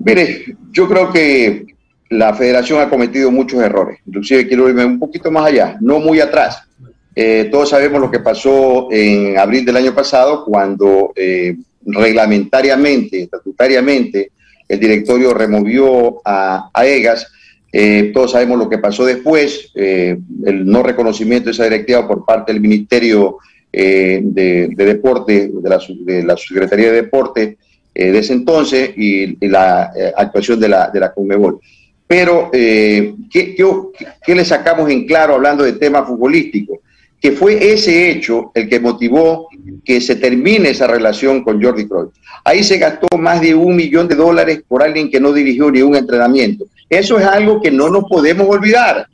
Mire, 0.00 0.56
yo 0.72 0.88
creo 0.88 1.12
que 1.12 1.73
la 2.14 2.32
federación 2.32 2.80
ha 2.80 2.88
cometido 2.88 3.30
muchos 3.30 3.60
errores. 3.60 3.98
Inclusive 4.06 4.46
quiero 4.46 4.68
irme 4.68 4.84
un 4.84 4.98
poquito 4.98 5.30
más 5.30 5.46
allá, 5.46 5.76
no 5.80 5.98
muy 5.98 6.20
atrás. 6.20 6.62
Eh, 7.16 7.48
todos 7.50 7.70
sabemos 7.70 8.00
lo 8.00 8.10
que 8.10 8.20
pasó 8.20 8.88
en 8.90 9.36
abril 9.38 9.64
del 9.64 9.76
año 9.76 9.94
pasado 9.94 10.44
cuando 10.44 11.12
eh, 11.16 11.56
reglamentariamente, 11.84 13.22
estatutariamente, 13.22 14.30
el 14.68 14.78
directorio 14.78 15.34
removió 15.34 16.20
a, 16.24 16.70
EGAS. 16.84 17.26
Eh, 17.72 18.12
todos 18.14 18.32
sabemos 18.32 18.58
lo 18.58 18.68
que 18.68 18.78
pasó 18.78 19.04
después, 19.04 19.72
el 19.74 20.64
no 20.64 20.84
reconocimiento 20.84 21.46
de 21.46 21.50
esa 21.50 21.64
directiva 21.64 22.06
por 22.06 22.24
parte 22.24 22.52
del 22.52 22.62
Ministerio 22.62 23.38
de, 23.72 24.72
Deporte, 24.76 25.50
de 25.52 25.68
la, 25.68 25.80
de 26.00 26.22
la 26.22 26.36
Secretaría 26.36 26.92
de 26.92 27.02
Deporte 27.02 27.58
de 27.92 28.18
ese 28.18 28.32
entonces 28.32 28.90
y, 28.96 29.48
la 29.48 29.92
actuación 30.16 30.60
de 30.60 30.68
la, 30.68 30.90
de 30.90 31.00
la 31.00 31.12
Conmebol. 31.12 31.60
Pero, 32.06 32.50
¿qué, 32.52 33.16
qué, 33.32 34.34
le 34.34 34.44
sacamos 34.44 34.90
en 34.90 35.06
claro 35.06 35.34
hablando 35.34 35.64
de 35.64 35.72
temas 35.72 36.06
futbolísticos? 36.06 36.78
que 37.24 37.32
fue 37.32 37.72
ese 37.72 38.10
hecho 38.10 38.52
el 38.54 38.68
que 38.68 38.78
motivó 38.78 39.48
que 39.82 39.98
se 40.02 40.16
termine 40.16 40.68
esa 40.68 40.86
relación 40.86 41.42
con 41.42 41.62
Jordi 41.62 41.88
Cruyff. 41.88 42.12
Ahí 42.44 42.62
se 42.62 42.76
gastó 42.76 43.08
más 43.16 43.40
de 43.40 43.54
un 43.54 43.74
millón 43.74 44.06
de 44.08 44.14
dólares 44.14 44.62
por 44.68 44.82
alguien 44.82 45.10
que 45.10 45.18
no 45.18 45.32
dirigió 45.32 45.70
ni 45.70 45.80
un 45.80 45.96
entrenamiento. 45.96 46.66
Eso 46.86 47.18
es 47.18 47.24
algo 47.24 47.62
que 47.62 47.70
no 47.70 47.88
nos 47.88 48.04
podemos 48.04 48.46
olvidar, 48.46 49.06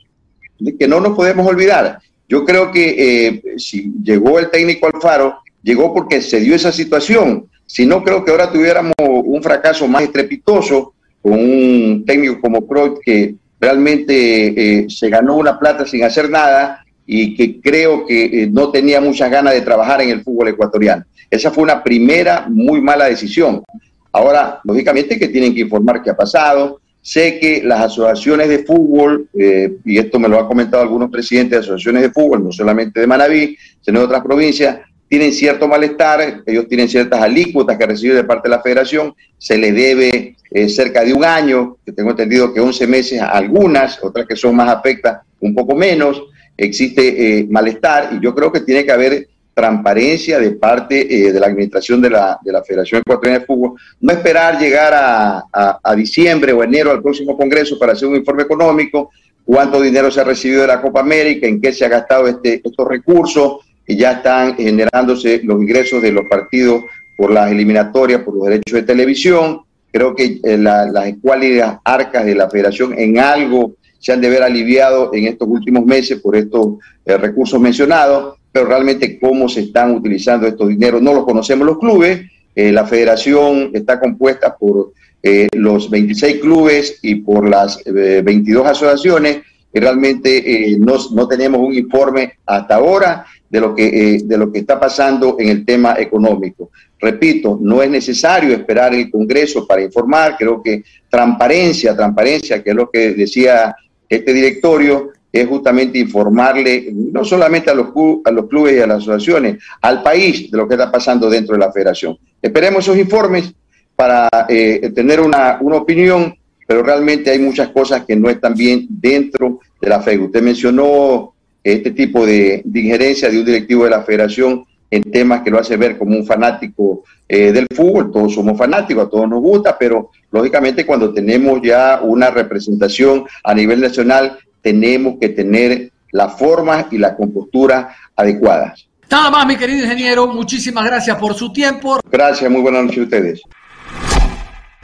que 0.77 0.89
no 0.89 0.99
nos 0.99 1.15
podemos 1.15 1.47
olvidar. 1.47 1.99
Yo 2.27 2.43
creo 2.43 2.69
que 2.69 2.95
eh, 2.97 3.43
si 3.57 3.93
llegó 4.03 4.39
el 4.39 4.49
técnico 4.49 4.87
Alfaro, 4.87 5.37
llegó 5.63 5.93
porque 5.93 6.21
se 6.21 6.41
dio 6.41 6.53
esa 6.53 6.73
situación. 6.73 7.47
Si 7.65 7.85
no, 7.85 8.03
creo 8.03 8.25
que 8.25 8.31
ahora 8.31 8.51
tuviéramos 8.51 8.93
un 8.99 9.41
fracaso 9.41 9.87
más 9.87 10.01
estrepitoso 10.01 10.95
con 11.21 11.33
un 11.33 12.03
técnico 12.05 12.39
como 12.41 12.65
Cruyff 12.65 12.99
que 13.03 13.35
realmente 13.59 14.79
eh, 14.79 14.89
se 14.89 15.09
ganó 15.09 15.37
una 15.37 15.59
plata 15.59 15.85
sin 15.85 16.03
hacer 16.03 16.29
nada 16.29 16.83
y 17.05 17.35
que 17.35 17.59
creo 17.61 18.05
que 18.05 18.43
eh, 18.43 18.49
no 18.51 18.71
tenía 18.71 18.99
muchas 19.01 19.29
ganas 19.29 19.53
de 19.53 19.61
trabajar 19.61 20.01
en 20.01 20.09
el 20.09 20.23
fútbol 20.23 20.47
ecuatoriano. 20.49 21.05
Esa 21.29 21.51
fue 21.51 21.63
una 21.63 21.83
primera 21.83 22.47
muy 22.49 22.81
mala 22.81 23.05
decisión. 23.05 23.63
Ahora, 24.11 24.59
lógicamente 24.63 25.17
que 25.17 25.27
tienen 25.27 25.53
que 25.53 25.61
informar 25.61 26.01
qué 26.01 26.09
ha 26.09 26.17
pasado. 26.17 26.81
Sé 27.01 27.39
que 27.39 27.63
las 27.63 27.81
asociaciones 27.81 28.47
de 28.49 28.59
fútbol, 28.59 29.27
eh, 29.33 29.77
y 29.85 29.97
esto 29.97 30.19
me 30.19 30.27
lo 30.27 30.39
han 30.39 30.47
comentado 30.47 30.83
algunos 30.83 31.09
presidentes 31.09 31.59
de 31.59 31.65
asociaciones 31.65 32.03
de 32.03 32.11
fútbol, 32.11 32.43
no 32.43 32.51
solamente 32.51 32.99
de 32.99 33.07
Manaví, 33.07 33.57
sino 33.81 33.99
de 33.99 34.05
otras 34.05 34.21
provincias, 34.21 34.79
tienen 35.11 35.33
cierto 35.33 35.67
malestar, 35.67 36.41
ellos 36.45 36.69
tienen 36.69 36.87
ciertas 36.87 37.21
alícuotas 37.21 37.77
que 37.77 37.85
reciben 37.85 38.15
de 38.15 38.23
parte 38.23 38.47
de 38.47 38.55
la 38.55 38.61
federación, 38.61 39.13
se 39.37 39.57
les 39.57 39.75
debe 39.75 40.37
eh, 40.49 40.69
cerca 40.69 41.03
de 41.03 41.13
un 41.13 41.25
año, 41.25 41.75
que 41.85 41.91
tengo 41.91 42.11
entendido 42.11 42.53
que 42.53 42.61
11 42.61 42.87
meses 42.87 43.21
algunas, 43.21 44.01
otras 44.01 44.25
que 44.25 44.37
son 44.37 44.55
más 44.55 44.69
afectas 44.69 45.19
un 45.41 45.53
poco 45.53 45.75
menos, 45.75 46.23
existe 46.55 47.39
eh, 47.39 47.45
malestar 47.49 48.11
y 48.13 48.23
yo 48.23 48.33
creo 48.33 48.53
que 48.53 48.61
tiene 48.61 48.85
que 48.85 48.91
haber 48.93 49.27
transparencia 49.53 50.39
de 50.39 50.51
parte 50.51 51.13
eh, 51.13 51.33
de 51.33 51.39
la 51.41 51.47
administración 51.47 52.01
de 52.01 52.09
la, 52.09 52.39
de 52.41 52.53
la 52.53 52.63
Federación 52.63 53.01
Ecuatoriana 53.01 53.39
de 53.39 53.45
Fútbol. 53.45 53.73
No 53.99 54.13
esperar 54.13 54.57
llegar 54.57 54.93
a, 54.93 55.43
a, 55.83 55.93
diciembre 55.93 56.53
o 56.53 56.63
enero 56.63 56.89
al 56.89 57.01
próximo 57.01 57.35
Congreso 57.35 57.77
para 57.77 57.91
hacer 57.91 58.07
un 58.07 58.15
informe 58.15 58.43
económico, 58.43 59.09
cuánto 59.43 59.81
dinero 59.81 60.09
se 60.09 60.21
ha 60.21 60.23
recibido 60.23 60.61
de 60.61 60.67
la 60.67 60.81
Copa 60.81 61.01
América, 61.01 61.47
en 61.47 61.59
qué 61.59 61.73
se 61.73 61.83
ha 61.83 61.89
gastado 61.89 62.27
este, 62.27 62.61
estos 62.63 62.87
recursos, 62.87 63.57
ya 63.87 64.13
están 64.13 64.55
generándose 64.55 65.41
los 65.43 65.61
ingresos 65.61 66.01
de 66.01 66.11
los 66.11 66.25
partidos 66.25 66.83
por 67.17 67.31
las 67.31 67.51
eliminatorias, 67.51 68.21
por 68.21 68.35
los 68.35 68.45
derechos 68.45 68.73
de 68.73 68.83
televisión. 68.83 69.61
Creo 69.91 70.15
que 70.15 70.39
eh, 70.43 70.57
las 70.57 71.07
escuálidas 71.07 71.79
arcas 71.83 72.25
de 72.25 72.35
la 72.35 72.49
federación 72.49 72.97
en 72.97 73.19
algo 73.19 73.75
se 74.01 74.11
han 74.11 74.19
de 74.19 74.29
ver 74.29 74.41
aliviado 74.41 75.11
en 75.13 75.27
estos 75.27 75.47
últimos 75.47 75.85
meses 75.85 76.19
por 76.19 76.35
estos 76.35 76.77
eh, 77.05 77.17
recursos 77.17 77.61
mencionados, 77.61 78.35
pero 78.51 78.65
realmente 78.65 79.19
cómo 79.19 79.47
se 79.47 79.61
están 79.61 79.93
utilizando 79.93 80.47
estos 80.47 80.69
dineros 80.69 81.01
no 81.01 81.13
lo 81.13 81.23
conocemos 81.23 81.67
los 81.67 81.77
clubes. 81.77 82.21
Eh, 82.55 82.71
la 82.71 82.85
federación 82.85 83.69
está 83.73 83.99
compuesta 83.99 84.57
por 84.57 84.91
eh, 85.21 85.47
los 85.53 85.89
26 85.89 86.41
clubes 86.41 86.97
y 87.03 87.15
por 87.15 87.47
las 87.47 87.79
22 87.85 88.65
asociaciones 88.65 89.43
y 89.73 89.79
realmente 89.79 90.75
no, 90.79 90.95
no, 91.13 91.27
tenemos 91.27 91.61
un 91.61 91.73
informe 91.73 92.33
hasta 92.45 92.75
ahora 92.75 93.25
de 93.49 93.59
lo, 93.59 93.75
que, 93.75 94.21
de 94.23 94.37
lo 94.37 94.51
que 94.51 94.59
está 94.59 94.79
pasando 94.79 95.37
en 95.39 95.49
el 95.49 95.65
tema 95.65 95.95
económico. 95.97 96.71
Repito, 96.99 97.57
no 97.59 97.81
es 97.81 97.89
necesario 97.89 98.53
esperar 98.53 98.93
el 98.93 99.09
Congreso 99.09 99.65
para 99.65 99.81
informar, 99.81 100.35
creo 100.37 100.61
que 100.61 100.83
transparencia, 101.09 101.95
transparencia, 101.95 102.63
que 102.63 102.69
es 102.69 102.75
lo 102.75 102.89
que 102.89 103.13
decía 103.13 103.75
este 104.07 104.33
directorio 104.33 105.11
es 105.31 105.47
justamente 105.47 105.97
informarle 105.97 106.89
no 106.91 107.23
solamente 107.23 107.71
a 107.71 107.73
los, 107.73 107.87
a 108.25 108.31
los 108.31 108.47
clubes 108.47 108.75
y 108.75 108.81
a 108.81 108.87
las 108.87 108.97
asociaciones, 108.97 109.63
al 109.81 110.03
país 110.03 110.51
de 110.51 110.57
lo 110.57 110.67
que 110.67 110.73
está 110.73 110.91
pasando 110.91 111.29
dentro 111.29 111.53
de 111.53 111.59
la 111.59 111.71
federación. 111.71 112.17
Esperemos 112.41 112.83
esos 112.83 112.97
informes 112.97 113.53
para 113.95 114.27
eh, 114.49 114.91
tener 114.93 115.21
una, 115.21 115.57
una, 115.61 115.77
opinión, 115.77 116.35
pero 116.71 116.83
realmente 116.83 117.29
hay 117.29 117.39
muchas 117.39 117.67
cosas 117.67 118.05
que 118.05 118.15
no 118.15 118.29
están 118.29 118.53
bien 118.53 118.87
dentro 118.89 119.59
de 119.81 119.89
la 119.89 119.99
FED. 119.99 120.21
Usted 120.21 120.41
mencionó 120.41 121.33
este 121.61 121.91
tipo 121.91 122.25
de, 122.25 122.61
de, 122.63 122.79
injerencia 122.79 123.29
de 123.29 123.39
un 123.39 123.45
directivo 123.45 123.83
de 123.83 123.89
la 123.89 124.03
federación 124.03 124.63
en 124.89 125.03
temas 125.03 125.41
que 125.41 125.51
lo 125.51 125.59
hace 125.59 125.75
ver 125.75 125.97
como 125.97 126.15
un 126.15 126.25
fanático 126.25 127.03
eh, 127.27 127.51
del 127.51 127.67
fútbol. 127.75 128.09
Todos 128.09 128.35
somos 128.35 128.57
fanáticos, 128.57 129.05
a 129.05 129.09
todos 129.09 129.27
nos 129.27 129.41
gusta, 129.41 129.77
pero 129.77 130.11
lógicamente 130.31 130.85
cuando 130.85 131.13
tenemos 131.13 131.59
ya 131.61 131.99
una 132.01 132.29
representación 132.29 133.25
a 133.43 133.53
nivel 133.53 133.81
nacional, 133.81 134.39
tenemos 134.61 135.15
que 135.19 135.27
tener 135.27 135.91
las 136.13 136.39
formas 136.39 136.85
y 136.89 136.97
la 136.99 137.17
compostura 137.17 137.97
adecuadas. 138.15 138.87
Nada 139.09 139.29
más, 139.29 139.45
mi 139.45 139.57
querido 139.57 139.83
ingeniero, 139.83 140.25
muchísimas 140.25 140.85
gracias 140.85 141.17
por 141.17 141.33
su 141.33 141.51
tiempo. 141.51 141.99
Gracias, 142.09 142.49
muy 142.49 142.61
buenas 142.61 142.85
noches 142.85 142.99
a 142.99 143.03
ustedes. 143.03 143.41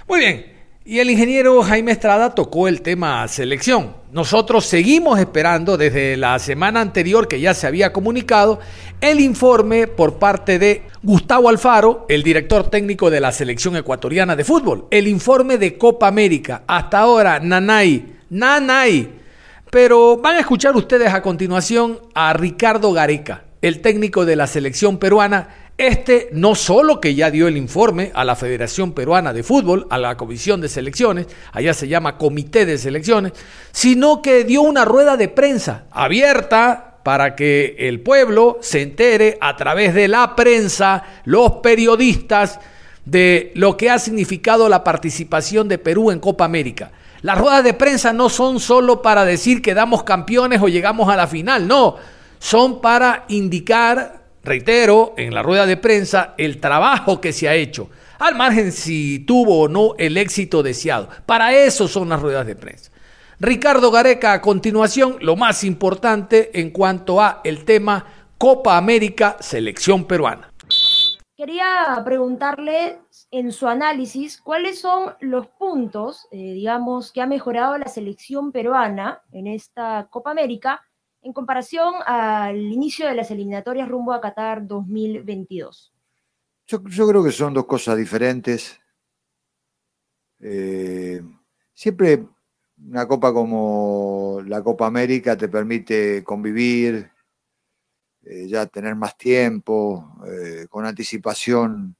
Muy 0.05 0.19
bien, 0.19 0.56
y 0.89 0.99
el 0.99 1.09
ingeniero 1.09 1.61
Jaime 1.63 1.91
Estrada 1.91 2.33
tocó 2.33 2.69
el 2.69 2.81
tema 2.81 3.27
selección. 3.27 3.93
Nosotros 4.13 4.65
seguimos 4.65 5.19
esperando 5.19 5.75
desde 5.75 6.15
la 6.15 6.39
semana 6.39 6.79
anterior 6.79 7.27
que 7.27 7.41
ya 7.41 7.53
se 7.53 7.67
había 7.67 7.91
comunicado 7.91 8.61
el 9.01 9.19
informe 9.19 9.87
por 9.87 10.17
parte 10.17 10.57
de 10.59 10.83
Gustavo 11.03 11.49
Alfaro, 11.49 12.05
el 12.07 12.23
director 12.23 12.69
técnico 12.69 13.09
de 13.09 13.19
la 13.19 13.33
selección 13.33 13.75
ecuatoriana 13.75 14.37
de 14.37 14.45
fútbol. 14.45 14.87
El 14.89 15.09
informe 15.09 15.57
de 15.57 15.77
Copa 15.77 16.07
América. 16.07 16.63
Hasta 16.67 16.99
ahora, 16.99 17.41
Nanay, 17.41 18.05
Nanay. 18.29 19.09
Pero 19.69 20.15
van 20.15 20.37
a 20.37 20.39
escuchar 20.39 20.73
ustedes 20.77 21.13
a 21.13 21.21
continuación 21.21 21.99
a 22.15 22.31
Ricardo 22.31 22.93
Gareca, 22.93 23.43
el 23.61 23.81
técnico 23.81 24.25
de 24.25 24.37
la 24.37 24.47
selección 24.47 24.99
peruana 24.99 25.66
este 25.77 26.29
no 26.31 26.55
solo 26.55 26.99
que 26.99 27.13
ya 27.13 27.29
dio 27.29 27.47
el 27.47 27.55
informe 27.55 28.11
a 28.15 28.25
la 28.25 28.35
Federación 28.35 28.93
Peruana 28.93 29.31
de 29.31 29.43
Fútbol, 29.43 29.85
a 29.89 29.97
la 29.97 30.17
Comisión 30.17 30.59
de 30.59 30.69
Selecciones, 30.69 31.27
allá 31.51 31.73
se 31.73 31.87
llama 31.87 32.17
Comité 32.17 32.65
de 32.65 32.77
Selecciones, 32.77 33.33
sino 33.71 34.21
que 34.21 34.43
dio 34.43 34.63
una 34.63 34.85
rueda 34.85 35.17
de 35.17 35.27
prensa 35.27 35.85
abierta 35.91 36.97
para 37.03 37.35
que 37.35 37.75
el 37.79 38.01
pueblo 38.01 38.57
se 38.61 38.81
entere 38.81 39.37
a 39.39 39.55
través 39.55 39.93
de 39.93 40.07
la 40.07 40.35
prensa, 40.35 41.03
los 41.25 41.53
periodistas, 41.63 42.59
de 43.05 43.53
lo 43.55 43.77
que 43.77 43.89
ha 43.89 43.99
significado 43.99 44.67
la 44.67 44.83
participación 44.83 45.69
de 45.69 45.77
Perú 45.77 46.11
en 46.11 46.19
Copa 46.19 46.43
América. 46.43 46.91
Las 47.21 47.37
ruedas 47.37 47.63
de 47.63 47.73
prensa 47.73 48.11
no 48.11 48.29
son 48.29 48.59
solo 48.59 49.01
para 49.01 49.23
decir 49.23 49.61
que 49.61 49.73
damos 49.73 50.03
campeones 50.03 50.61
o 50.61 50.67
llegamos 50.67 51.07
a 51.07 51.15
la 51.15 51.27
final, 51.27 51.67
no, 51.67 51.95
son 52.39 52.81
para 52.81 53.23
indicar 53.29 54.26
reitero, 54.47 55.13
en 55.17 55.33
la 55.33 55.43
rueda 55.43 55.65
de 55.67 55.77
prensa, 55.77 56.33
el 56.37 56.59
trabajo 56.59 57.21
que 57.21 57.33
se 57.33 57.47
ha 57.47 57.53
hecho, 57.53 57.89
al 58.17 58.35
margen 58.35 58.71
si 58.71 59.19
tuvo 59.19 59.61
o 59.61 59.67
no 59.67 59.93
el 59.99 60.17
éxito 60.17 60.63
deseado. 60.63 61.09
Para 61.25 61.53
eso 61.53 61.87
son 61.87 62.09
las 62.09 62.21
ruedas 62.21 62.47
de 62.47 62.55
prensa. 62.55 62.91
Ricardo 63.39 63.91
Gareca, 63.91 64.33
a 64.33 64.41
continuación, 64.41 65.17
lo 65.21 65.35
más 65.35 65.63
importante 65.63 66.59
en 66.59 66.71
cuanto 66.71 67.21
a 67.21 67.41
el 67.43 67.65
tema 67.65 68.05
Copa 68.39 68.77
América, 68.77 69.37
selección 69.39 70.05
peruana. 70.05 70.51
Quería 71.35 72.01
preguntarle 72.03 72.97
en 73.29 73.51
su 73.51 73.67
análisis 73.67 74.41
cuáles 74.41 74.79
son 74.79 75.13
los 75.19 75.45
puntos, 75.47 76.27
eh, 76.31 76.53
digamos, 76.53 77.11
que 77.11 77.21
ha 77.21 77.27
mejorado 77.27 77.77
la 77.77 77.87
selección 77.87 78.51
peruana 78.51 79.21
en 79.31 79.45
esta 79.45 80.07
Copa 80.09 80.31
América 80.31 80.81
en 81.27 81.33
comparación 81.33 81.95
al 82.05 82.57
inicio 82.57 83.05
de 83.05 83.13
las 83.13 83.29
eliminatorias 83.31 83.89
rumbo 83.89 84.13
a 84.13 84.21
Qatar 84.21 84.65
2022? 84.65 85.93
Yo, 86.65 86.81
creo 86.81 87.21
que 87.21 87.33
son 87.33 87.53
dos 87.53 87.65
cosas 87.65 87.97
diferentes. 87.97 88.79
Eh, 90.39 91.21
siempre 91.73 92.25
una 92.77 93.05
copa 93.05 93.33
como 93.33 94.41
la 94.45 94.63
Copa 94.63 94.87
América 94.87 95.35
te 95.35 95.49
permite 95.49 96.23
convivir, 96.23 97.11
eh, 98.23 98.47
ya 98.47 98.65
tener 98.67 98.95
más 98.95 99.17
tiempo, 99.17 100.15
eh, 100.25 100.67
con 100.69 100.85
anticipación, 100.85 101.93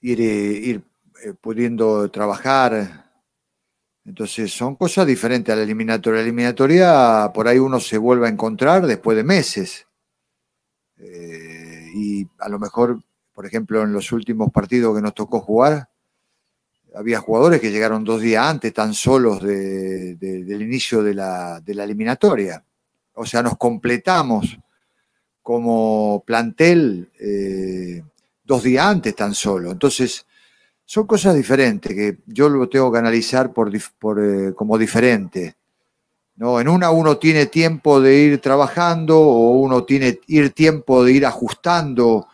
ir, 0.00 0.20
ir 0.20 0.84
pudiendo 1.40 2.10
trabajar, 2.10 3.01
entonces 4.04 4.52
son 4.52 4.76
cosas 4.76 5.06
diferentes 5.06 5.52
a 5.52 5.56
la 5.56 5.62
eliminatoria. 5.62 6.18
La 6.18 6.24
eliminatoria 6.24 7.30
por 7.32 7.48
ahí 7.48 7.58
uno 7.58 7.80
se 7.80 7.98
vuelve 7.98 8.26
a 8.26 8.30
encontrar 8.30 8.86
después 8.86 9.16
de 9.16 9.24
meses. 9.24 9.86
Eh, 10.98 11.90
y 11.94 12.26
a 12.38 12.48
lo 12.48 12.58
mejor 12.58 12.98
por 13.34 13.46
ejemplo, 13.46 13.82
en 13.82 13.92
los 13.92 14.12
últimos 14.12 14.50
partidos 14.52 14.94
que 14.94 15.02
nos 15.02 15.14
tocó 15.14 15.40
jugar, 15.40 15.88
había 16.94 17.20
jugadores 17.20 17.60
que 17.60 17.70
llegaron 17.70 18.04
dos 18.04 18.20
días 18.20 18.46
antes, 18.46 18.72
tan 18.74 18.92
solos 18.92 19.42
del 19.42 20.62
inicio 20.62 21.02
de 21.02 21.14
la, 21.14 21.62
eliminatoria. 21.66 22.62
O 23.14 23.24
sea, 23.24 23.42
nos 23.42 23.56
completamos 23.56 24.58
como 25.40 26.22
plantel 26.26 27.10
eh, 27.18 28.02
dos 28.44 28.62
días 28.62 28.86
antes 28.86 29.16
tan 29.16 29.34
solo. 29.34 29.72
Entonces, 29.72 30.26
son 30.92 31.06
cosas 31.06 31.34
diferentes 31.34 31.90
que 31.94 32.18
yo 32.26 32.50
lo 32.50 32.68
tengo 32.68 32.92
que 32.92 32.98
analizar 32.98 33.50
por, 33.50 33.74
eh, 33.74 34.52
como 34.54 34.76
diferente. 34.76 35.54
¿no? 36.36 36.60
En 36.60 36.68
una 36.68 36.90
uno 36.90 37.16
tiene 37.16 37.46
tiempo 37.46 37.98
de 37.98 38.14
ir 38.14 38.40
trabajando 38.42 39.18
o 39.18 39.52
uno 39.52 39.84
tiene 39.84 40.20
ir 40.26 40.50
tiempo 40.50 41.02
de 41.02 41.12
ir 41.12 41.24
ajustando 41.24 42.28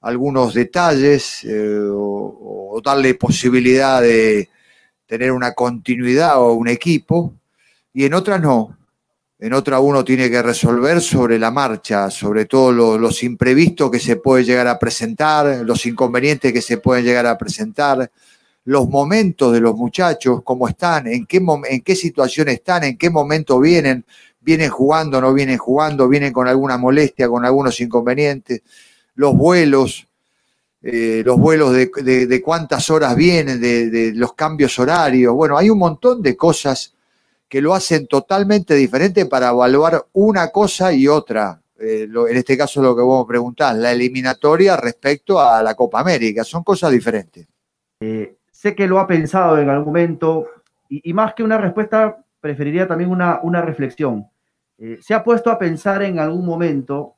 algunos 0.00 0.54
detalles 0.54 1.42
eh, 1.42 1.88
o, 1.90 2.80
darle 2.84 3.14
posibilidad 3.14 4.00
de 4.00 4.48
tener 5.04 5.32
una 5.32 5.54
continuidad 5.54 6.40
o 6.40 6.52
un 6.52 6.68
equipo, 6.68 7.34
y 7.92 8.04
en 8.04 8.14
otras 8.14 8.40
no. 8.40 8.78
En 9.40 9.52
otra 9.52 9.78
uno 9.78 10.04
tiene 10.04 10.28
que 10.28 10.42
resolver 10.42 11.00
sobre 11.00 11.38
la 11.38 11.50
marcha, 11.52 12.10
sobre 12.10 12.46
todo 12.46 12.98
los 12.98 13.22
imprevistos 13.22 13.90
que 13.90 14.00
se 14.00 14.16
puede 14.16 14.44
llegar 14.44 14.66
a 14.66 14.78
presentar, 14.78 15.64
los 15.64 15.86
inconvenientes 15.86 16.52
que 16.52 16.60
se 16.60 16.78
pueden 16.78 17.04
llegar 17.04 17.26
a 17.26 17.38
presentar, 17.38 18.10
los 18.64 18.88
momentos 18.88 19.52
de 19.52 19.60
los 19.60 19.76
muchachos, 19.76 20.40
cómo 20.42 20.68
están, 20.68 21.06
en 21.06 21.24
qué, 21.24 21.40
en 21.70 21.80
qué 21.82 21.94
situación 21.94 22.48
están, 22.48 22.82
en 22.84 22.98
qué 22.98 23.10
momento 23.10 23.60
vienen, 23.60 24.04
vienen 24.40 24.70
jugando, 24.70 25.20
no 25.20 25.32
vienen 25.32 25.58
jugando, 25.58 26.08
vienen 26.08 26.32
con 26.32 26.48
alguna 26.48 26.76
molestia, 26.76 27.28
con 27.28 27.44
algunos 27.44 27.80
inconvenientes 27.80 28.62
los 29.18 29.36
vuelos, 29.36 30.06
eh, 30.80 31.22
los 31.24 31.38
vuelos 31.38 31.72
de, 31.74 32.42
cuántas 32.42 32.88
horas 32.88 33.16
vienen, 33.16 33.60
de, 33.60 34.12
los 34.14 34.32
cambios 34.34 34.78
horarios. 34.78 35.34
Bueno, 35.34 35.58
hay 35.58 35.68
un 35.70 35.78
montón 35.78 36.22
de 36.22 36.36
cosas 36.36 36.94
que 37.48 37.62
lo 37.62 37.74
hacen 37.74 38.06
totalmente 38.06 38.74
diferente 38.74 39.26
para 39.26 39.50
evaluar 39.50 40.06
una 40.12 40.48
cosa 40.48 40.92
y 40.92 41.08
otra. 41.08 41.60
Eh, 41.80 42.08
en 42.12 42.36
este 42.36 42.58
caso 42.58 42.82
lo 42.82 42.94
que 42.94 43.02
vos 43.02 43.26
preguntás, 43.26 43.76
la 43.76 43.92
eliminatoria 43.92 44.76
respecto 44.76 45.40
a 45.40 45.62
la 45.62 45.74
Copa 45.74 46.00
América, 46.00 46.44
son 46.44 46.62
cosas 46.62 46.92
diferentes. 46.92 47.46
Eh, 48.00 48.36
sé 48.50 48.74
que 48.74 48.86
lo 48.86 48.98
ha 48.98 49.06
pensado 49.06 49.58
en 49.58 49.70
algún 49.70 49.86
momento 49.86 50.46
y, 50.88 51.12
más 51.12 51.34
que 51.34 51.42
una 51.42 51.58
respuesta, 51.58 52.24
preferiría 52.40 52.86
también 52.88 53.10
una, 53.10 53.40
una 53.42 53.60
reflexión. 53.60 54.26
¿Se 55.00 55.12
ha 55.12 55.24
puesto 55.24 55.50
a 55.50 55.58
pensar 55.58 56.02
en 56.02 56.20
algún 56.20 56.46
momento 56.46 57.16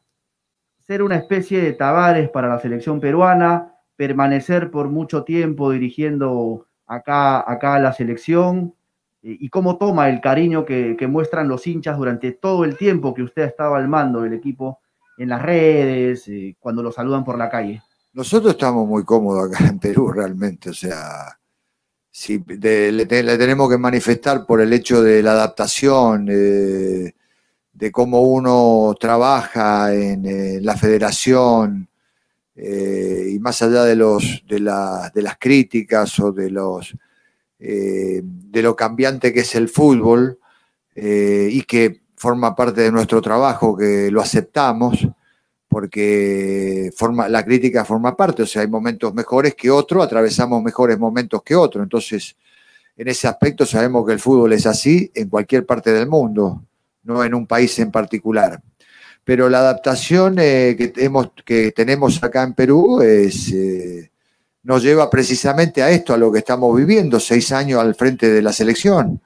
ser 0.91 1.03
una 1.03 1.17
especie 1.17 1.63
de 1.63 1.73
Tavares 1.75 2.29
para 2.31 2.49
la 2.49 2.59
selección 2.59 2.99
peruana, 2.99 3.75
permanecer 3.95 4.71
por 4.71 4.89
mucho 4.89 5.25
tiempo 5.25 5.71
dirigiendo 5.71 6.67
acá, 6.87 7.49
acá 7.49 7.79
la 7.79 7.93
selección 7.93 8.73
eh, 8.73 8.80
y 9.23 9.49
cómo 9.51 9.77
toma 9.77 10.09
el 10.09 10.21
cariño 10.21 10.65
que, 10.65 10.97
muestran 11.09 11.49
los 11.49 11.67
hinchas 11.67 11.99
durante 11.99 12.33
todo 12.33 12.65
el 12.65 12.77
tiempo 12.77 13.15
que 13.15 13.23
usted 13.23 13.43
estaba 13.43 13.77
al 13.77 13.89
mando 13.89 14.23
del 14.23 14.33
equipo 14.33 14.81
en 15.19 15.29
las 15.29 15.43
redes, 15.43 16.27
eh, 16.29 16.57
cuando 16.59 16.83
lo 16.83 16.91
saludan 16.91 17.25
por 17.25 17.37
la 17.37 17.51
calle. 17.51 17.83
Nosotros 18.13 18.53
estamos 18.53 18.89
muy 18.89 19.05
cómodos 19.05 19.53
acá 19.53 19.67
en 19.67 19.79
Perú 19.79 20.11
realmente, 20.11 20.71
o 20.71 20.75
sea, 20.75 21.39
le, 22.29 23.07
tenemos 23.07 23.71
que 23.71 23.79
manifestar 23.79 24.47
por 24.47 24.61
el 24.61 24.73
hecho 24.73 25.03
de 25.03 25.23
la 25.23 25.33
adaptación, 25.33 26.27
eh, 26.31 27.15
de 27.73 27.93
cómo 27.93 28.23
uno 28.23 28.95
trabaja 28.99 29.95
en, 29.95 30.65
la 30.65 30.77
federación 30.77 31.89
eh, 32.55 33.31
y 33.33 33.39
más 33.39 33.63
allá 33.63 33.85
de, 33.85 33.97
los, 33.97 34.43
de, 34.49 34.61
las 34.61 35.39
críticas 35.39 36.19
o 36.21 36.33
de, 36.33 36.51
los, 36.51 36.95
eh, 37.61 38.23
de 38.25 38.63
lo 38.63 38.75
cambiante 38.75 39.33
que 39.33 39.41
es 39.41 39.55
el 39.55 39.69
fútbol 39.69 40.39
eh, 40.95 41.49
y 41.53 41.63
que 41.63 42.01
forma 42.17 42.57
parte 42.57 42.81
de 42.83 42.93
nuestro 42.93 43.23
trabajo, 43.23 43.77
que 43.77 44.11
lo 44.11 44.21
aceptamos, 44.21 45.09
porque 45.69 46.91
forma, 46.97 47.29
la 47.29 47.45
crítica 47.45 47.85
forma 47.85 48.17
parte, 48.17 48.43
o 48.43 48.47
sea, 48.47 48.63
hay 48.63 48.69
momentos 48.69 49.15
mejores 49.15 49.55
que 49.55 49.71
otros, 49.71 50.05
atravesamos 50.05 50.63
mejores 50.63 50.99
momentos 50.99 51.43
que 51.43 51.55
otros, 51.55 51.83
entonces 51.83 52.37
en 52.97 53.09
ese 53.09 53.29
aspecto 53.29 53.65
sabemos 53.65 54.05
que 54.07 54.13
el 54.13 54.19
fútbol 54.19 54.53
es 54.53 54.67
así 54.67 55.11
en 55.15 55.29
cualquier 55.29 55.65
parte 55.65 55.93
del 55.93 56.09
mundo 56.09 56.65
no 57.03 57.25
en 57.25 57.35
un 57.35 57.47
país 57.47 57.79
en 57.79 57.91
particular. 57.91 58.61
Pero 59.25 59.49
la 59.49 59.59
adaptación 59.61 60.37
eh, 60.39 60.77
que, 60.77 60.93
que 61.45 61.73
tenemos 61.73 62.23
acá 62.23 62.43
en 62.43 62.55
Perú 62.55 63.01
es, 63.03 63.53
nos 64.63 64.83
lleva 64.83 65.09
precisamente 65.09 65.83
a 65.83 65.91
esto, 65.91 66.13
a 66.15 66.19
lo 66.19 66.31
que 66.31 66.41
estamos 66.41 66.77
viviendo, 66.77 67.19
seis 67.19 67.53
años 67.53 67.81
al 67.81 67.95
frente 67.95 68.31
de 68.31 68.43
la 68.43 68.53
selección. 68.53 69.21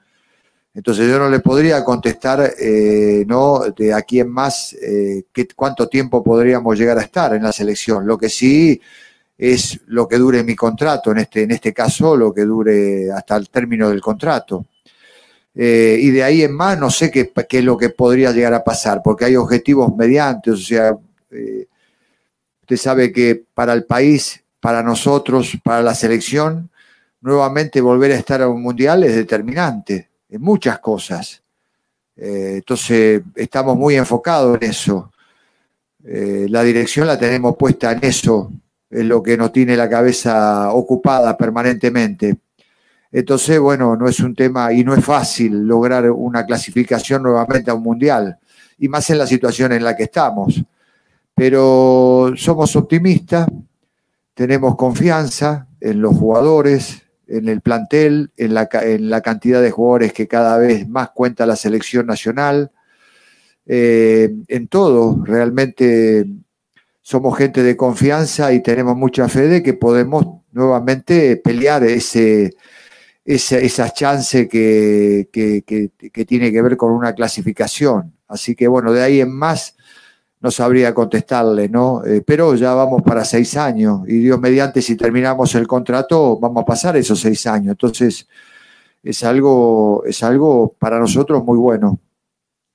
Entonces 0.73 1.09
yo 1.09 1.17
no 1.19 1.29
le 1.29 1.39
podría 1.39 1.83
contestar, 1.83 2.53
eh, 2.59 3.23
¿no? 3.27 3.61
De 3.75 3.93
aquí 3.93 4.19
en 4.19 4.29
más, 4.29 4.75
qué, 5.33 5.47
cuánto 5.55 5.87
tiempo 5.87 6.21
podríamos 6.23 6.77
llegar 6.77 6.97
a 6.97 7.01
estar 7.01 7.33
en 7.33 7.43
la 7.43 7.53
selección. 7.53 8.05
Lo 8.05 8.17
que 8.17 8.29
sí 8.29 8.81
es 9.37 9.79
lo 9.87 10.07
que 10.07 10.17
dure 10.17 10.43
mi 10.43 10.55
contrato, 10.55 11.11
en 11.11 11.19
este, 11.19 11.43
en 11.43 11.51
este 11.51 11.73
caso, 11.73 12.15
lo 12.15 12.33
que 12.33 12.45
dure 12.45 13.11
hasta 13.11 13.35
el 13.35 13.49
término 13.49 13.89
del 13.89 14.01
contrato. 14.01 14.65
Eh, 15.53 15.97
y 16.01 16.11
de 16.11 16.23
ahí 16.23 16.43
en 16.43 16.53
más 16.53 16.77
no 16.77 16.89
sé 16.89 17.09
qué, 17.09 17.31
qué, 17.47 17.59
es 17.59 17.63
lo 17.63 17.77
que 17.77 17.89
podría 17.89 18.31
llegar 18.31 18.53
a 18.53 18.63
pasar, 18.63 19.01
porque 19.03 19.25
hay 19.25 19.35
objetivos 19.37 19.95
mediantes, 19.95 20.53
o 20.53 20.57
sea, 20.57 20.97
eh, 21.31 21.67
usted 22.61 22.77
sabe 22.77 23.11
que 23.11 23.43
para 23.53 23.71
el 23.73 23.85
país, 23.85 24.43
para 24.65 24.81
nosotros, 24.81 25.59
para 25.63 25.83
la 25.83 25.93
selección, 25.93 26.71
nuevamente 27.21 27.79
volver 27.81 28.11
a 28.13 28.15
estar 28.15 28.41
a 28.41 28.49
un 28.49 28.63
mundial 28.63 29.03
es 29.03 29.15
determinante 29.15 30.09
en 30.27 30.41
muchas 30.41 30.79
cosas. 30.79 31.43
Eh, 32.17 32.53
entonces, 32.55 33.21
estamos 33.35 33.77
muy 33.77 33.93
enfocados 33.93 34.57
en 34.59 34.67
eso. 34.67 35.11
la 36.01 36.63
dirección 36.63 37.05
la 37.05 37.19
tenemos 37.19 37.55
puesta 37.55 37.91
en 37.91 37.99
eso, 38.05 38.51
es 38.89 39.05
lo 39.05 39.21
que 39.21 39.37
nos 39.37 39.51
tiene 39.51 39.77
la 39.77 39.87
cabeza 39.87 40.73
ocupada 40.73 41.37
permanentemente. 41.37 42.35
Entonces, 43.11 43.59
bueno, 43.59 43.95
no 43.95 44.07
es 44.07 44.19
un 44.19 44.33
tema 44.33 44.73
y 44.73 44.83
no 44.83 44.95
es 44.95 45.05
fácil 45.05 45.67
lograr 45.67 46.09
una 46.09 46.43
clasificación 46.43 47.21
nuevamente 47.21 47.69
a 47.69 47.75
un 47.75 47.83
mundial, 47.83 48.39
y 48.79 48.87
más 48.87 49.07
en 49.11 49.19
la 49.19 49.27
situación 49.27 49.73
en 49.73 49.83
la 49.83 49.95
que 49.95 50.05
estamos. 50.05 50.59
Pero 51.35 52.33
somos 52.35 52.75
optimistas, 52.75 53.47
tenemos 54.35 54.75
confianza 54.75 55.67
en 55.81 56.01
los 56.01 56.15
jugadores, 56.15 57.03
en 57.27 57.49
el 57.49 57.61
plantel, 57.61 58.31
en 58.37 58.53
la, 58.53 58.69
en 58.83 59.09
la 59.09 59.21
cantidad 59.21 59.61
de 59.61 59.71
jugadores 59.71 60.13
que 60.13 60.27
cada 60.27 60.57
vez 60.57 60.87
más 60.87 61.09
cuenta 61.09 61.45
la 61.45 61.55
selección 61.55 62.05
nacional, 62.05 62.71
eh, 63.65 64.31
en 64.47 64.67
todo. 64.67 65.23
Realmente 65.25 66.25
somos 67.01 67.37
gente 67.37 67.63
de 67.63 67.77
confianza 67.77 68.53
y 68.53 68.61
tenemos 68.61 68.95
mucha 68.95 69.27
fe 69.29 69.47
de 69.47 69.63
que 69.63 69.73
podemos 69.73 70.25
nuevamente 70.51 71.37
pelear 71.37 71.83
ese, 71.83 72.55
esa, 73.23 73.57
esa 73.57 73.89
chance 73.91 74.47
que, 74.47 75.29
tiene 76.27 76.51
que 76.51 76.61
ver 76.61 76.77
con 76.77 76.91
una 76.91 77.13
clasificación. 77.13 78.13
Así 78.27 78.55
que 78.55 78.67
bueno, 78.67 78.91
de 78.91 79.01
ahí 79.01 79.21
en 79.21 79.31
más 79.31 79.74
no 80.45 80.51
sabría 80.51 80.93
contestarle, 80.93 81.67
¿no? 81.69 82.05
Eh, 82.05 82.21
pero 82.23 82.53
ya 82.53 82.75
vamos 82.75 83.01
para 83.01 83.25
seis 83.25 83.57
años 83.57 84.01
y 84.07 84.19
Dios 84.19 84.39
mediante, 84.39 84.79
si 84.79 84.95
terminamos 84.95 85.55
el 85.55 85.65
contrato, 85.65 86.37
vamos 86.39 86.61
a 86.61 86.65
pasar 86.67 86.95
esos 86.97 87.19
seis 87.19 87.47
años. 87.47 87.71
Entonces, 87.71 88.29
es 89.01 89.23
algo, 89.23 90.03
es 90.05 90.21
algo 90.21 90.75
para 90.77 90.99
nosotros 90.99 91.43
muy 91.43 91.57
bueno. 91.57 91.97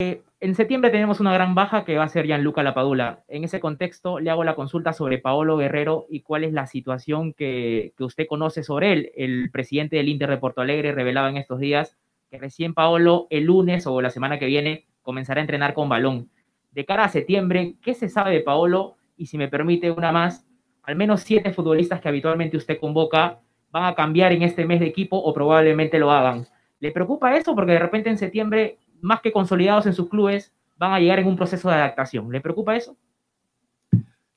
Eh, 0.01 0.21
en 0.41 0.57
septiembre 0.57 0.91
tenemos 0.91 1.21
una 1.21 1.33
gran 1.33 1.55
baja 1.55 1.85
que 1.85 1.97
va 1.97 2.03
a 2.03 2.09
ser 2.09 2.27
Gianluca 2.27 2.65
Lapadula. 2.65 3.23
En 3.29 3.45
ese 3.45 3.61
contexto, 3.61 4.19
le 4.19 4.31
hago 4.31 4.43
la 4.43 4.57
consulta 4.57 4.93
sobre 4.93 5.19
Paolo 5.19 5.57
Guerrero 5.57 6.07
y 6.11 6.23
cuál 6.23 6.43
es 6.43 6.53
la 6.53 6.67
situación 6.67 7.35
que, 7.35 7.93
usted 8.01 8.27
conoce 8.27 8.65
sobre 8.65 8.93
él. 8.93 9.13
El 9.15 9.53
presidente 9.53 9.95
del 9.95 10.09
Inter 10.09 10.31
de 10.31 10.39
Porto 10.39 10.61
Alegre 10.61 10.91
revelaba 10.91 11.31
en 11.31 11.37
estos 11.37 11.61
días 11.61 11.97
que 12.33 12.39
recién 12.39 12.75
Paolo 12.75 13.29
el 13.31 13.45
lunes 13.45 13.87
o 13.87 14.03
la 14.03 14.11
semana 14.11 14.41
que 14.41 14.47
viene 14.47 14.89
comenzará 15.03 15.39
a 15.39 15.43
entrenar 15.43 15.73
con 15.73 15.89
balón. 15.89 16.31
De 16.73 16.85
cara 16.85 17.05
a 17.05 17.09
septiembre, 17.09 17.77
¿qué 17.83 17.95
se 17.95 18.09
sabe 18.09 18.33
de 18.33 18.41
Paolo? 18.41 18.97
Y 19.17 19.27
si 19.27 19.39
me 19.39 19.49
permite 19.49 19.91
una 19.91 20.13
más, 20.13 20.47
al 20.83 20.97
menos 20.97 21.23
siete 21.23 21.53
futbolistas 21.53 22.01
que 22.01 22.09
habitualmente 22.09 22.57
usted 22.57 22.79
convoca 22.79 23.41
van 23.73 23.85
a 23.85 23.95
cambiar 23.95 24.33
en 24.33 24.43
este 24.43 24.65
mes 24.65 24.81
de 24.81 24.87
equipo 24.87 25.17
o 25.17 25.33
probablemente 25.33 25.99
lo 25.99 26.11
hagan. 26.11 26.47
¿Le 26.81 26.91
preocupa 26.91 27.37
eso? 27.37 27.55
Porque 27.55 27.73
de 27.73 27.79
repente 27.79 28.11
en 28.11 28.19
septiembre 28.19 28.79
más 29.01 29.21
que 29.21 29.33
consolidados 29.33 29.87
en 29.87 29.95
sus 29.95 30.09
clubes, 30.09 30.53
van 30.77 30.93
a 30.93 31.01
llegar 31.01 31.19
en 31.19 31.27
un 31.27 31.37
proceso 31.37 31.69
de 31.69 31.75
adaptación. 31.75 32.31
¿Le 32.31 32.41
preocupa 32.41 32.77
eso? 32.77 32.97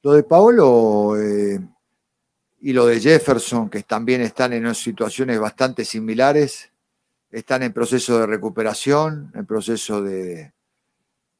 Lo 0.02 0.14
de 0.14 0.24
Paolo 0.24 1.18
eh, 1.18 1.60
y 2.62 2.74
lo 2.74 2.86
de 2.86 3.00
Jefferson, 3.00 3.70
que 3.70 3.84
también 3.84 4.22
están 4.22 4.54
en 4.54 4.74
situaciones 4.76 5.40
bastante 5.40 5.86
similares, 5.86 6.72
están 7.32 7.64
en 7.64 7.74
proceso 7.74 8.20
de 8.20 8.28
recuperación, 8.28 9.32
en 9.34 9.46
proceso 9.46 10.02
de... 10.02 10.52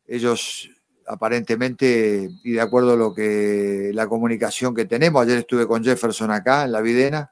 Ellos 0.06 0.70
aparentemente, 1.08 2.30
y 2.44 2.52
de 2.52 2.62
acuerdo 2.62 2.94
a 2.94 2.98
lo 2.98 3.14
que 3.14 3.92
la 3.94 4.08
comunicación 4.08 4.74
que 4.74 4.86
tenemos, 4.86 5.24
ayer 5.24 5.40
estuve 5.40 5.68
con 5.68 5.84
Jefferson 5.84 6.32
acá 6.32 6.66
en 6.66 6.72
la 6.72 6.82
Videna, 6.82 7.32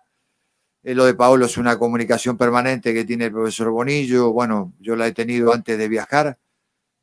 eh, 0.83 0.95
lo 0.95 1.05
de 1.05 1.13
Paolo 1.13 1.45
es 1.45 1.57
una 1.57 1.77
comunicación 1.77 2.37
permanente 2.37 2.93
que 2.93 3.05
tiene 3.05 3.25
el 3.25 3.31
profesor 3.31 3.69
Bonillo, 3.69 4.31
bueno, 4.31 4.73
yo 4.79 4.95
la 4.95 5.07
he 5.07 5.11
tenido 5.11 5.53
antes 5.53 5.77
de 5.77 5.87
viajar, 5.87 6.39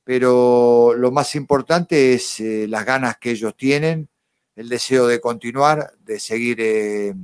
pero 0.05 0.95
lo 0.97 1.11
más 1.13 1.35
importante 1.35 2.15
es 2.15 2.41
eh, 2.41 2.67
las 2.69 2.85
ganas 2.85 3.19
que 3.19 3.31
ellos 3.31 3.57
tienen, 3.57 4.09
el 4.57 4.69
deseo 4.69 5.07
de 5.07 5.21
continuar, 5.21 5.93
de 6.05 6.19
seguir 6.19 6.59
eh, 6.61 7.15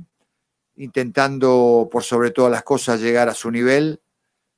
intentando 0.77 1.89
por 1.91 2.03
sobre 2.03 2.31
todas 2.31 2.51
las 2.51 2.63
cosas 2.63 3.01
llegar 3.01 3.27
a 3.27 3.33
su 3.33 3.51
nivel 3.51 4.01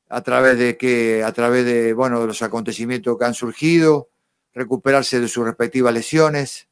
a 0.09 0.21
través 0.21 0.57
de 0.57 0.77
que 0.77 1.23
a 1.23 1.31
través 1.33 1.65
de 1.65 1.93
bueno 1.93 2.21
de 2.21 2.27
los 2.27 2.41
acontecimientos 2.41 3.17
que 3.17 3.25
han 3.25 3.33
surgido, 3.33 4.09
recuperarse 4.57 5.19
de 5.19 5.27
sus 5.27 5.45
respectivas 5.45 5.93
lesiones 5.93 6.67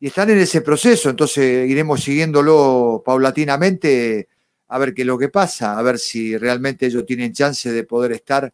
y 0.00 0.08
están 0.08 0.30
en 0.30 0.38
ese 0.38 0.60
proceso, 0.60 1.10
entonces 1.10 1.68
iremos 1.68 2.02
siguiéndolo 2.02 3.02
paulatinamente 3.04 4.28
a 4.68 4.78
ver 4.78 4.94
qué 4.94 5.02
es 5.02 5.06
lo 5.06 5.18
que 5.18 5.28
pasa, 5.28 5.78
a 5.78 5.82
ver 5.82 5.98
si 5.98 6.36
realmente 6.36 6.86
ellos 6.86 7.04
tienen 7.06 7.32
chance 7.32 7.70
de 7.70 7.84
poder 7.84 8.12
estar 8.12 8.52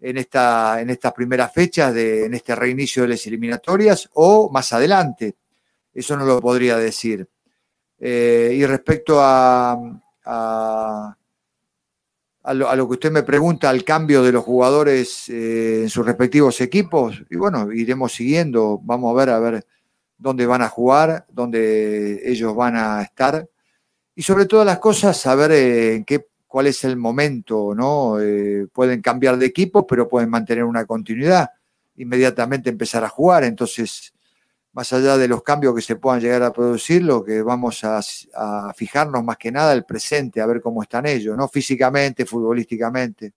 en, 0.00 0.18
esta, 0.18 0.80
en 0.80 0.90
estas 0.90 1.12
primeras 1.12 1.52
fechas, 1.52 1.94
de, 1.94 2.26
en 2.26 2.34
este 2.34 2.54
reinicio 2.54 3.02
de 3.02 3.10
las 3.10 3.26
eliminatorias 3.26 4.10
o 4.14 4.50
más 4.50 4.72
adelante. 4.72 5.36
Eso 5.92 6.16
no 6.16 6.24
lo 6.24 6.40
podría 6.40 6.76
decir. 6.76 7.28
Eh, 7.98 8.52
y 8.54 8.66
respecto 8.66 9.20
a, 9.20 9.78
a, 10.24 11.16
lo, 12.52 12.86
que 12.88 12.92
usted 12.94 13.10
me 13.10 13.22
pregunta, 13.22 13.70
al 13.70 13.84
cambio 13.84 14.22
de 14.22 14.32
los 14.32 14.44
jugadores 14.44 15.28
eh, 15.30 15.82
en 15.82 15.88
sus 15.88 16.04
respectivos 16.04 16.60
equipos, 16.60 17.22
y 17.30 17.36
bueno, 17.36 17.72
iremos 17.72 18.12
siguiendo, 18.12 18.78
vamos 18.82 19.10
a 19.10 19.18
ver 19.18 19.30
a 19.30 19.38
ver 19.38 19.66
dónde 20.18 20.44
van 20.44 20.60
a 20.60 20.68
jugar, 20.68 21.26
dónde 21.30 22.20
ellos 22.24 22.54
van 22.54 22.76
a 22.76 23.02
estar, 23.02 23.48
y 24.14 24.22
sobre 24.22 24.44
todas 24.44 24.66
las 24.66 24.78
cosas, 24.78 25.16
saber 25.16 25.52
eh, 25.52 25.94
en 25.94 26.04
qué, 26.04 26.26
cuál 26.46 26.66
es 26.66 26.84
el 26.84 26.96
momento, 26.96 27.74
¿no? 27.74 28.16
pueden 28.72 29.00
cambiar 29.00 29.38
de 29.38 29.46
equipo, 29.46 29.86
pero 29.86 30.08
pueden 30.08 30.28
mantener 30.28 30.64
una 30.64 30.84
continuidad, 30.84 31.48
inmediatamente 31.96 32.68
empezar 32.68 33.04
a 33.04 33.08
jugar, 33.08 33.44
entonces 33.44 34.12
más 34.74 34.92
allá 34.92 35.16
de 35.16 35.28
los 35.28 35.42
cambios 35.42 35.74
que 35.74 35.80
se 35.80 35.96
puedan 35.96 36.20
llegar 36.20 36.42
a 36.42 36.52
producir, 36.52 37.02
lo 37.02 37.24
que 37.24 37.42
vamos 37.42 37.82
a, 37.84 38.02
fijarnos 38.74 39.24
más 39.24 39.38
que 39.38 39.52
nada 39.52 39.72
el 39.72 39.84
presente, 39.84 40.40
a 40.40 40.46
ver 40.46 40.60
cómo 40.60 40.82
están 40.82 41.06
ellos, 41.06 41.36
¿no? 41.36 41.48
Físicamente, 41.48 42.26
futbolísticamente. 42.26 43.32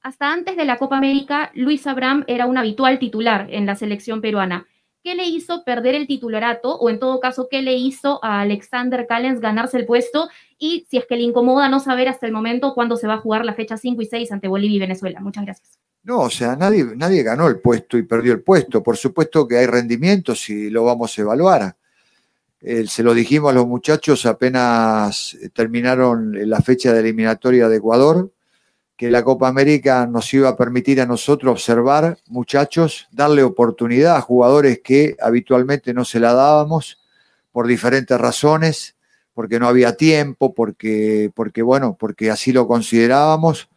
Hasta 0.00 0.32
antes 0.32 0.56
de 0.56 0.64
la 0.64 0.78
Copa 0.78 0.96
América, 0.96 1.52
Luis 1.54 1.86
Abraham 1.86 2.24
era 2.26 2.46
un 2.46 2.56
habitual 2.56 2.98
titular 2.98 3.46
en 3.50 3.66
la 3.66 3.76
selección 3.76 4.20
peruana. 4.20 4.66
¿Qué 5.02 5.16
le 5.16 5.24
hizo 5.24 5.64
perder 5.64 5.96
el 5.96 6.06
titularato 6.06 6.76
o 6.76 6.88
en 6.88 7.00
todo 7.00 7.18
caso, 7.18 7.48
qué 7.50 7.60
le 7.60 7.74
hizo 7.74 8.24
a 8.24 8.42
Alexander 8.42 9.06
Callens 9.08 9.40
ganarse 9.40 9.76
el 9.76 9.86
puesto? 9.86 10.28
Y 10.58 10.86
si 10.88 10.98
es 10.98 11.06
que 11.06 11.16
le 11.16 11.22
incomoda 11.22 11.68
no 11.68 11.80
saber 11.80 12.08
hasta 12.08 12.26
el 12.26 12.32
momento 12.32 12.72
cuándo 12.72 12.96
se 12.96 13.08
va 13.08 13.14
a 13.14 13.18
jugar 13.18 13.44
la 13.44 13.54
fecha 13.54 13.76
5 13.76 14.00
y 14.00 14.06
6 14.06 14.30
ante 14.30 14.46
Bolivia 14.46 14.76
y 14.76 14.80
Venezuela. 14.80 15.20
Muchas 15.20 15.44
gracias. 15.44 15.78
No, 16.04 16.20
o 16.20 16.30
sea, 16.30 16.54
nadie, 16.54 16.84
nadie 16.96 17.22
ganó 17.22 17.48
el 17.48 17.58
puesto 17.58 17.98
y 17.98 18.02
perdió 18.02 18.32
el 18.32 18.42
puesto. 18.42 18.82
Por 18.82 18.96
supuesto 18.96 19.46
que 19.46 19.58
hay 19.58 19.66
rendimientos 19.66 20.48
y 20.48 20.70
lo 20.70 20.84
vamos 20.84 21.16
a 21.18 21.22
evaluar. 21.22 21.76
se 22.60 23.02
lo 23.02 23.14
dijimos 23.14 23.50
a 23.50 23.54
los 23.54 23.66
muchachos 23.66 24.24
apenas 24.26 25.36
terminaron 25.52 26.48
la 26.48 26.60
fecha 26.60 26.92
de 26.92 27.00
eliminatoria 27.00 27.68
de 27.68 27.76
Ecuador, 27.76 28.30
que 29.02 29.10
la 29.10 29.24
Copa 29.24 29.48
América 29.48 30.06
nos 30.06 30.32
iba 30.32 30.48
a 30.48 30.56
permitir 30.56 31.00
a 31.00 31.06
nosotros 31.06 31.50
observar, 31.50 32.18
muchachos, 32.28 33.08
darle 33.10 33.42
oportunidad 33.42 34.14
a 34.14 34.20
jugadores 34.20 34.78
que 34.78 35.16
habitualmente 35.20 35.92
no 35.92 36.04
se 36.04 36.20
la 36.20 36.34
dábamos 36.34 37.00
por 37.50 37.66
diferentes 37.66 38.16
razones, 38.16 38.94
porque 39.34 39.58
no 39.58 39.66
había 39.66 39.96
tiempo, 39.96 40.54
porque, 40.54 41.32
porque 41.34 41.62
bueno, 41.62 41.96
porque 41.98 42.30
así 42.30 42.52
lo 42.52 42.68
considerábamos 42.68 43.68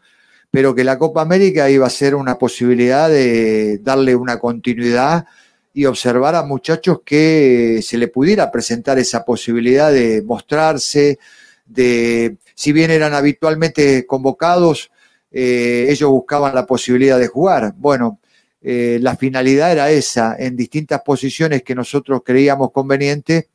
pero 0.52 0.76
que 0.76 0.84
la 0.84 1.00
Copa 1.00 1.22
América 1.22 1.72
iba 1.72 1.88
a 1.88 1.90
ser 1.90 2.14
una 2.14 2.38
posibilidad 2.38 3.10
de 3.10 3.80
darle 3.80 4.16
una 4.16 4.38
continuidad 4.38 5.26
y 5.74 5.86
observar 5.86 6.36
a 6.36 6.44
muchachos 6.44 7.00
que 7.04 7.80
se 7.82 7.98
le 7.98 8.10
pudiera 8.10 8.52
presentar 8.52 9.00
esa 9.00 9.26
posibilidad 9.26 9.92
de 9.92 10.22
mostrarse, 10.22 11.18
de, 11.66 12.38
si 12.54 12.72
bien 12.74 12.92
eran 12.92 13.16
habitualmente 13.16 14.06
convocados, 14.06 14.92
eh, 15.38 15.88
ellos 15.90 16.10
buscaban 16.12 16.56
la 16.56 16.66
posibilidad 16.66 17.20
de 17.20 17.28
jugar. 17.28 17.74
Bueno, 17.76 18.22
eh, 18.62 19.00
la 19.02 19.18
finalidad 19.18 19.70
era 19.70 19.92
esa, 19.92 20.34
en 20.40 20.56
distintas 20.56 21.02
posiciones 21.02 21.62
que 21.62 21.76
nosotros 21.76 22.22
creíamos 22.24 22.72
conveniente, 22.72 23.50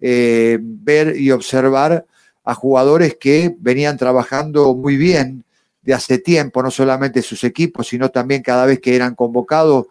eh, 0.00 0.58
ver 0.60 1.14
y 1.16 1.30
observar 1.30 2.04
a 2.42 2.54
jugadores 2.56 3.16
que 3.20 3.54
venían 3.60 3.96
trabajando 3.96 4.74
muy 4.74 4.96
bien, 4.96 5.44
de 5.82 5.94
hace 5.94 6.18
tiempo, 6.18 6.64
no 6.64 6.70
solamente 6.72 7.22
sus 7.22 7.44
equipos, 7.44 7.86
sino 7.86 8.08
también 8.10 8.42
cada 8.42 8.66
vez 8.66 8.80
que 8.80 8.96
eran 8.96 9.14
convocados, 9.14 9.86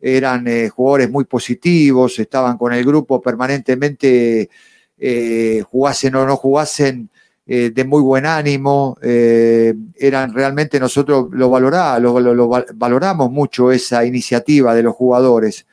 eran 0.00 0.44
jugadores 0.70 1.08
muy 1.08 1.24
positivos, 1.24 2.18
estaban 2.18 2.58
con 2.58 2.72
el 2.72 2.84
grupo 2.84 3.22
permanentemente, 3.22 4.50
jugasen 5.70 6.14
o 6.16 6.26
no 6.26 6.36
jugasen, 6.36 7.08
eh, 7.52 7.70
de 7.74 7.84
muy 7.84 8.00
buen 8.00 8.26
ánimo, 8.26 8.96
eran 9.02 10.32
realmente 10.32 10.78
nosotros 10.78 11.26
lo, 11.32 11.58
lo, 11.58 12.48
valoramos 12.74 13.30
mucho 13.32 13.72
esa 13.72 14.04
iniciativa 14.04 14.72
de 14.72 14.84
los 14.84 14.94
jugadores. 14.94 15.66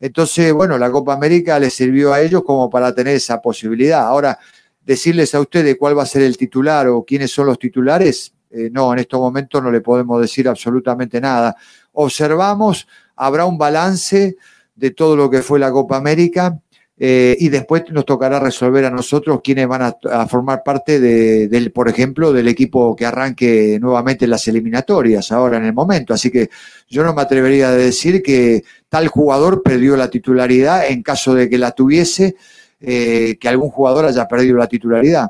Entonces, 0.00 0.52
bueno, 0.52 0.76
la 0.76 0.90
Copa 0.90 1.12
América 1.12 1.60
les 1.60 1.74
sirvió 1.74 2.12
a 2.12 2.20
ellos 2.20 2.42
como 2.44 2.68
para 2.68 2.92
tener 2.92 3.14
esa 3.14 3.40
posibilidad. 3.40 4.00
Ahora, 4.00 4.38
decirles 4.84 5.34
a 5.36 5.40
ustedes 5.40 5.76
cuál 5.78 5.96
va 5.96 6.02
a 6.02 6.06
ser 6.06 6.22
el 6.22 6.36
titular 6.36 6.88
o 6.88 7.04
quiénes 7.04 7.30
son 7.30 7.46
los 7.46 7.60
titulares, 7.60 8.32
eh, 8.50 8.68
no, 8.72 8.92
en 8.92 8.98
estos 8.98 9.20
momentos 9.20 9.62
no 9.62 9.70
le 9.70 9.80
podemos 9.80 10.20
decir 10.20 10.48
absolutamente 10.48 11.20
nada. 11.20 11.54
Observamos, 11.92 12.88
habrá 13.14 13.46
un 13.46 13.56
balance 13.56 14.36
de 14.74 14.90
todo 14.90 15.14
lo 15.14 15.30
que 15.30 15.42
fue 15.42 15.60
la 15.60 15.70
Copa 15.70 15.96
América 15.96 16.58
eh, 17.02 17.34
y 17.40 17.48
después 17.48 17.84
nos 17.92 18.04
tocará 18.04 18.38
resolver 18.38 18.84
a 18.84 18.90
nosotros 18.90 19.40
quiénes 19.42 19.66
van 19.66 19.80
a, 19.84 20.26
formar 20.26 20.62
parte 20.62 21.00
de, 21.00 21.48
del, 21.48 21.72
por 21.72 21.88
ejemplo, 21.88 22.30
del 22.30 22.46
equipo 22.46 22.94
que 22.94 23.06
arranque 23.06 23.78
nuevamente 23.80 24.26
las 24.26 24.46
eliminatorias 24.48 25.32
ahora 25.32 25.56
en 25.56 25.64
el 25.64 25.72
momento. 25.72 26.12
Así 26.12 26.30
que 26.30 26.50
yo 26.90 27.02
no 27.02 27.14
me 27.14 27.22
atrevería 27.22 27.70
a 27.70 27.74
decir 27.74 28.22
que 28.22 28.64
tal 28.90 29.08
jugador 29.08 29.62
perdió 29.62 29.96
la 29.96 30.10
titularidad 30.10 30.88
en 30.88 31.02
caso 31.02 31.32
de 31.32 31.48
que 31.48 31.56
la 31.56 31.70
tuviese, 31.70 32.36
eh, 32.82 33.38
que 33.40 33.48
algún 33.48 33.70
jugador 33.70 34.04
haya 34.04 34.28
perdido 34.28 34.58
la 34.58 34.66
titularidad. 34.66 35.28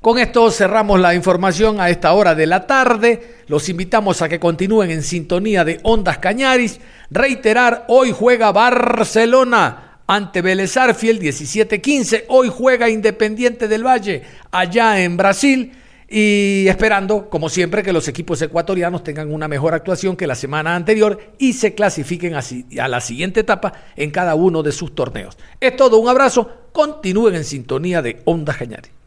Con 0.00 0.20
esto 0.20 0.52
cerramos 0.52 1.00
la 1.00 1.16
información 1.16 1.80
a 1.80 1.90
esta 1.90 2.12
hora 2.12 2.36
de 2.36 2.46
la 2.46 2.68
tarde. 2.68 3.38
Los 3.48 3.68
invitamos 3.68 4.22
a 4.22 4.28
que 4.28 4.38
continúen 4.38 4.92
en 4.92 5.02
sintonía 5.02 5.64
de 5.64 5.80
Ondas 5.82 6.18
Cañaris. 6.18 6.80
Reiterar, 7.10 7.86
hoy 7.88 8.14
juega 8.16 8.52
Barcelona 8.52 9.91
ante 10.06 10.42
Vélez 10.42 10.76
Arfiel 10.76 11.20
17-15. 11.20 12.24
Hoy 12.28 12.50
juega 12.52 12.88
Independiente 12.88 13.68
del 13.68 13.86
Valle 13.86 14.22
allá 14.50 15.00
en 15.00 15.16
Brasil. 15.16 15.72
Y 16.14 16.66
esperando, 16.68 17.30
como 17.30 17.48
siempre, 17.48 17.82
que 17.82 17.92
los 17.92 18.06
equipos 18.06 18.42
ecuatorianos 18.42 19.02
tengan 19.02 19.32
una 19.32 19.48
mejor 19.48 19.72
actuación 19.72 20.14
que 20.14 20.26
la 20.26 20.34
semana 20.34 20.76
anterior 20.76 21.18
y 21.38 21.54
se 21.54 21.74
clasifiquen 21.74 22.34
a 22.34 22.88
la 22.88 23.00
siguiente 23.00 23.40
etapa 23.40 23.72
en 23.96 24.10
cada 24.10 24.34
uno 24.34 24.62
de 24.62 24.72
sus 24.72 24.94
torneos. 24.94 25.38
Es 25.58 25.74
todo, 25.74 25.96
un 25.96 26.10
abrazo. 26.10 26.68
Continúen 26.72 27.36
en 27.36 27.44
sintonía 27.44 28.02
de 28.02 28.20
Ondas 28.26 28.58
Cañaris. 28.58 29.01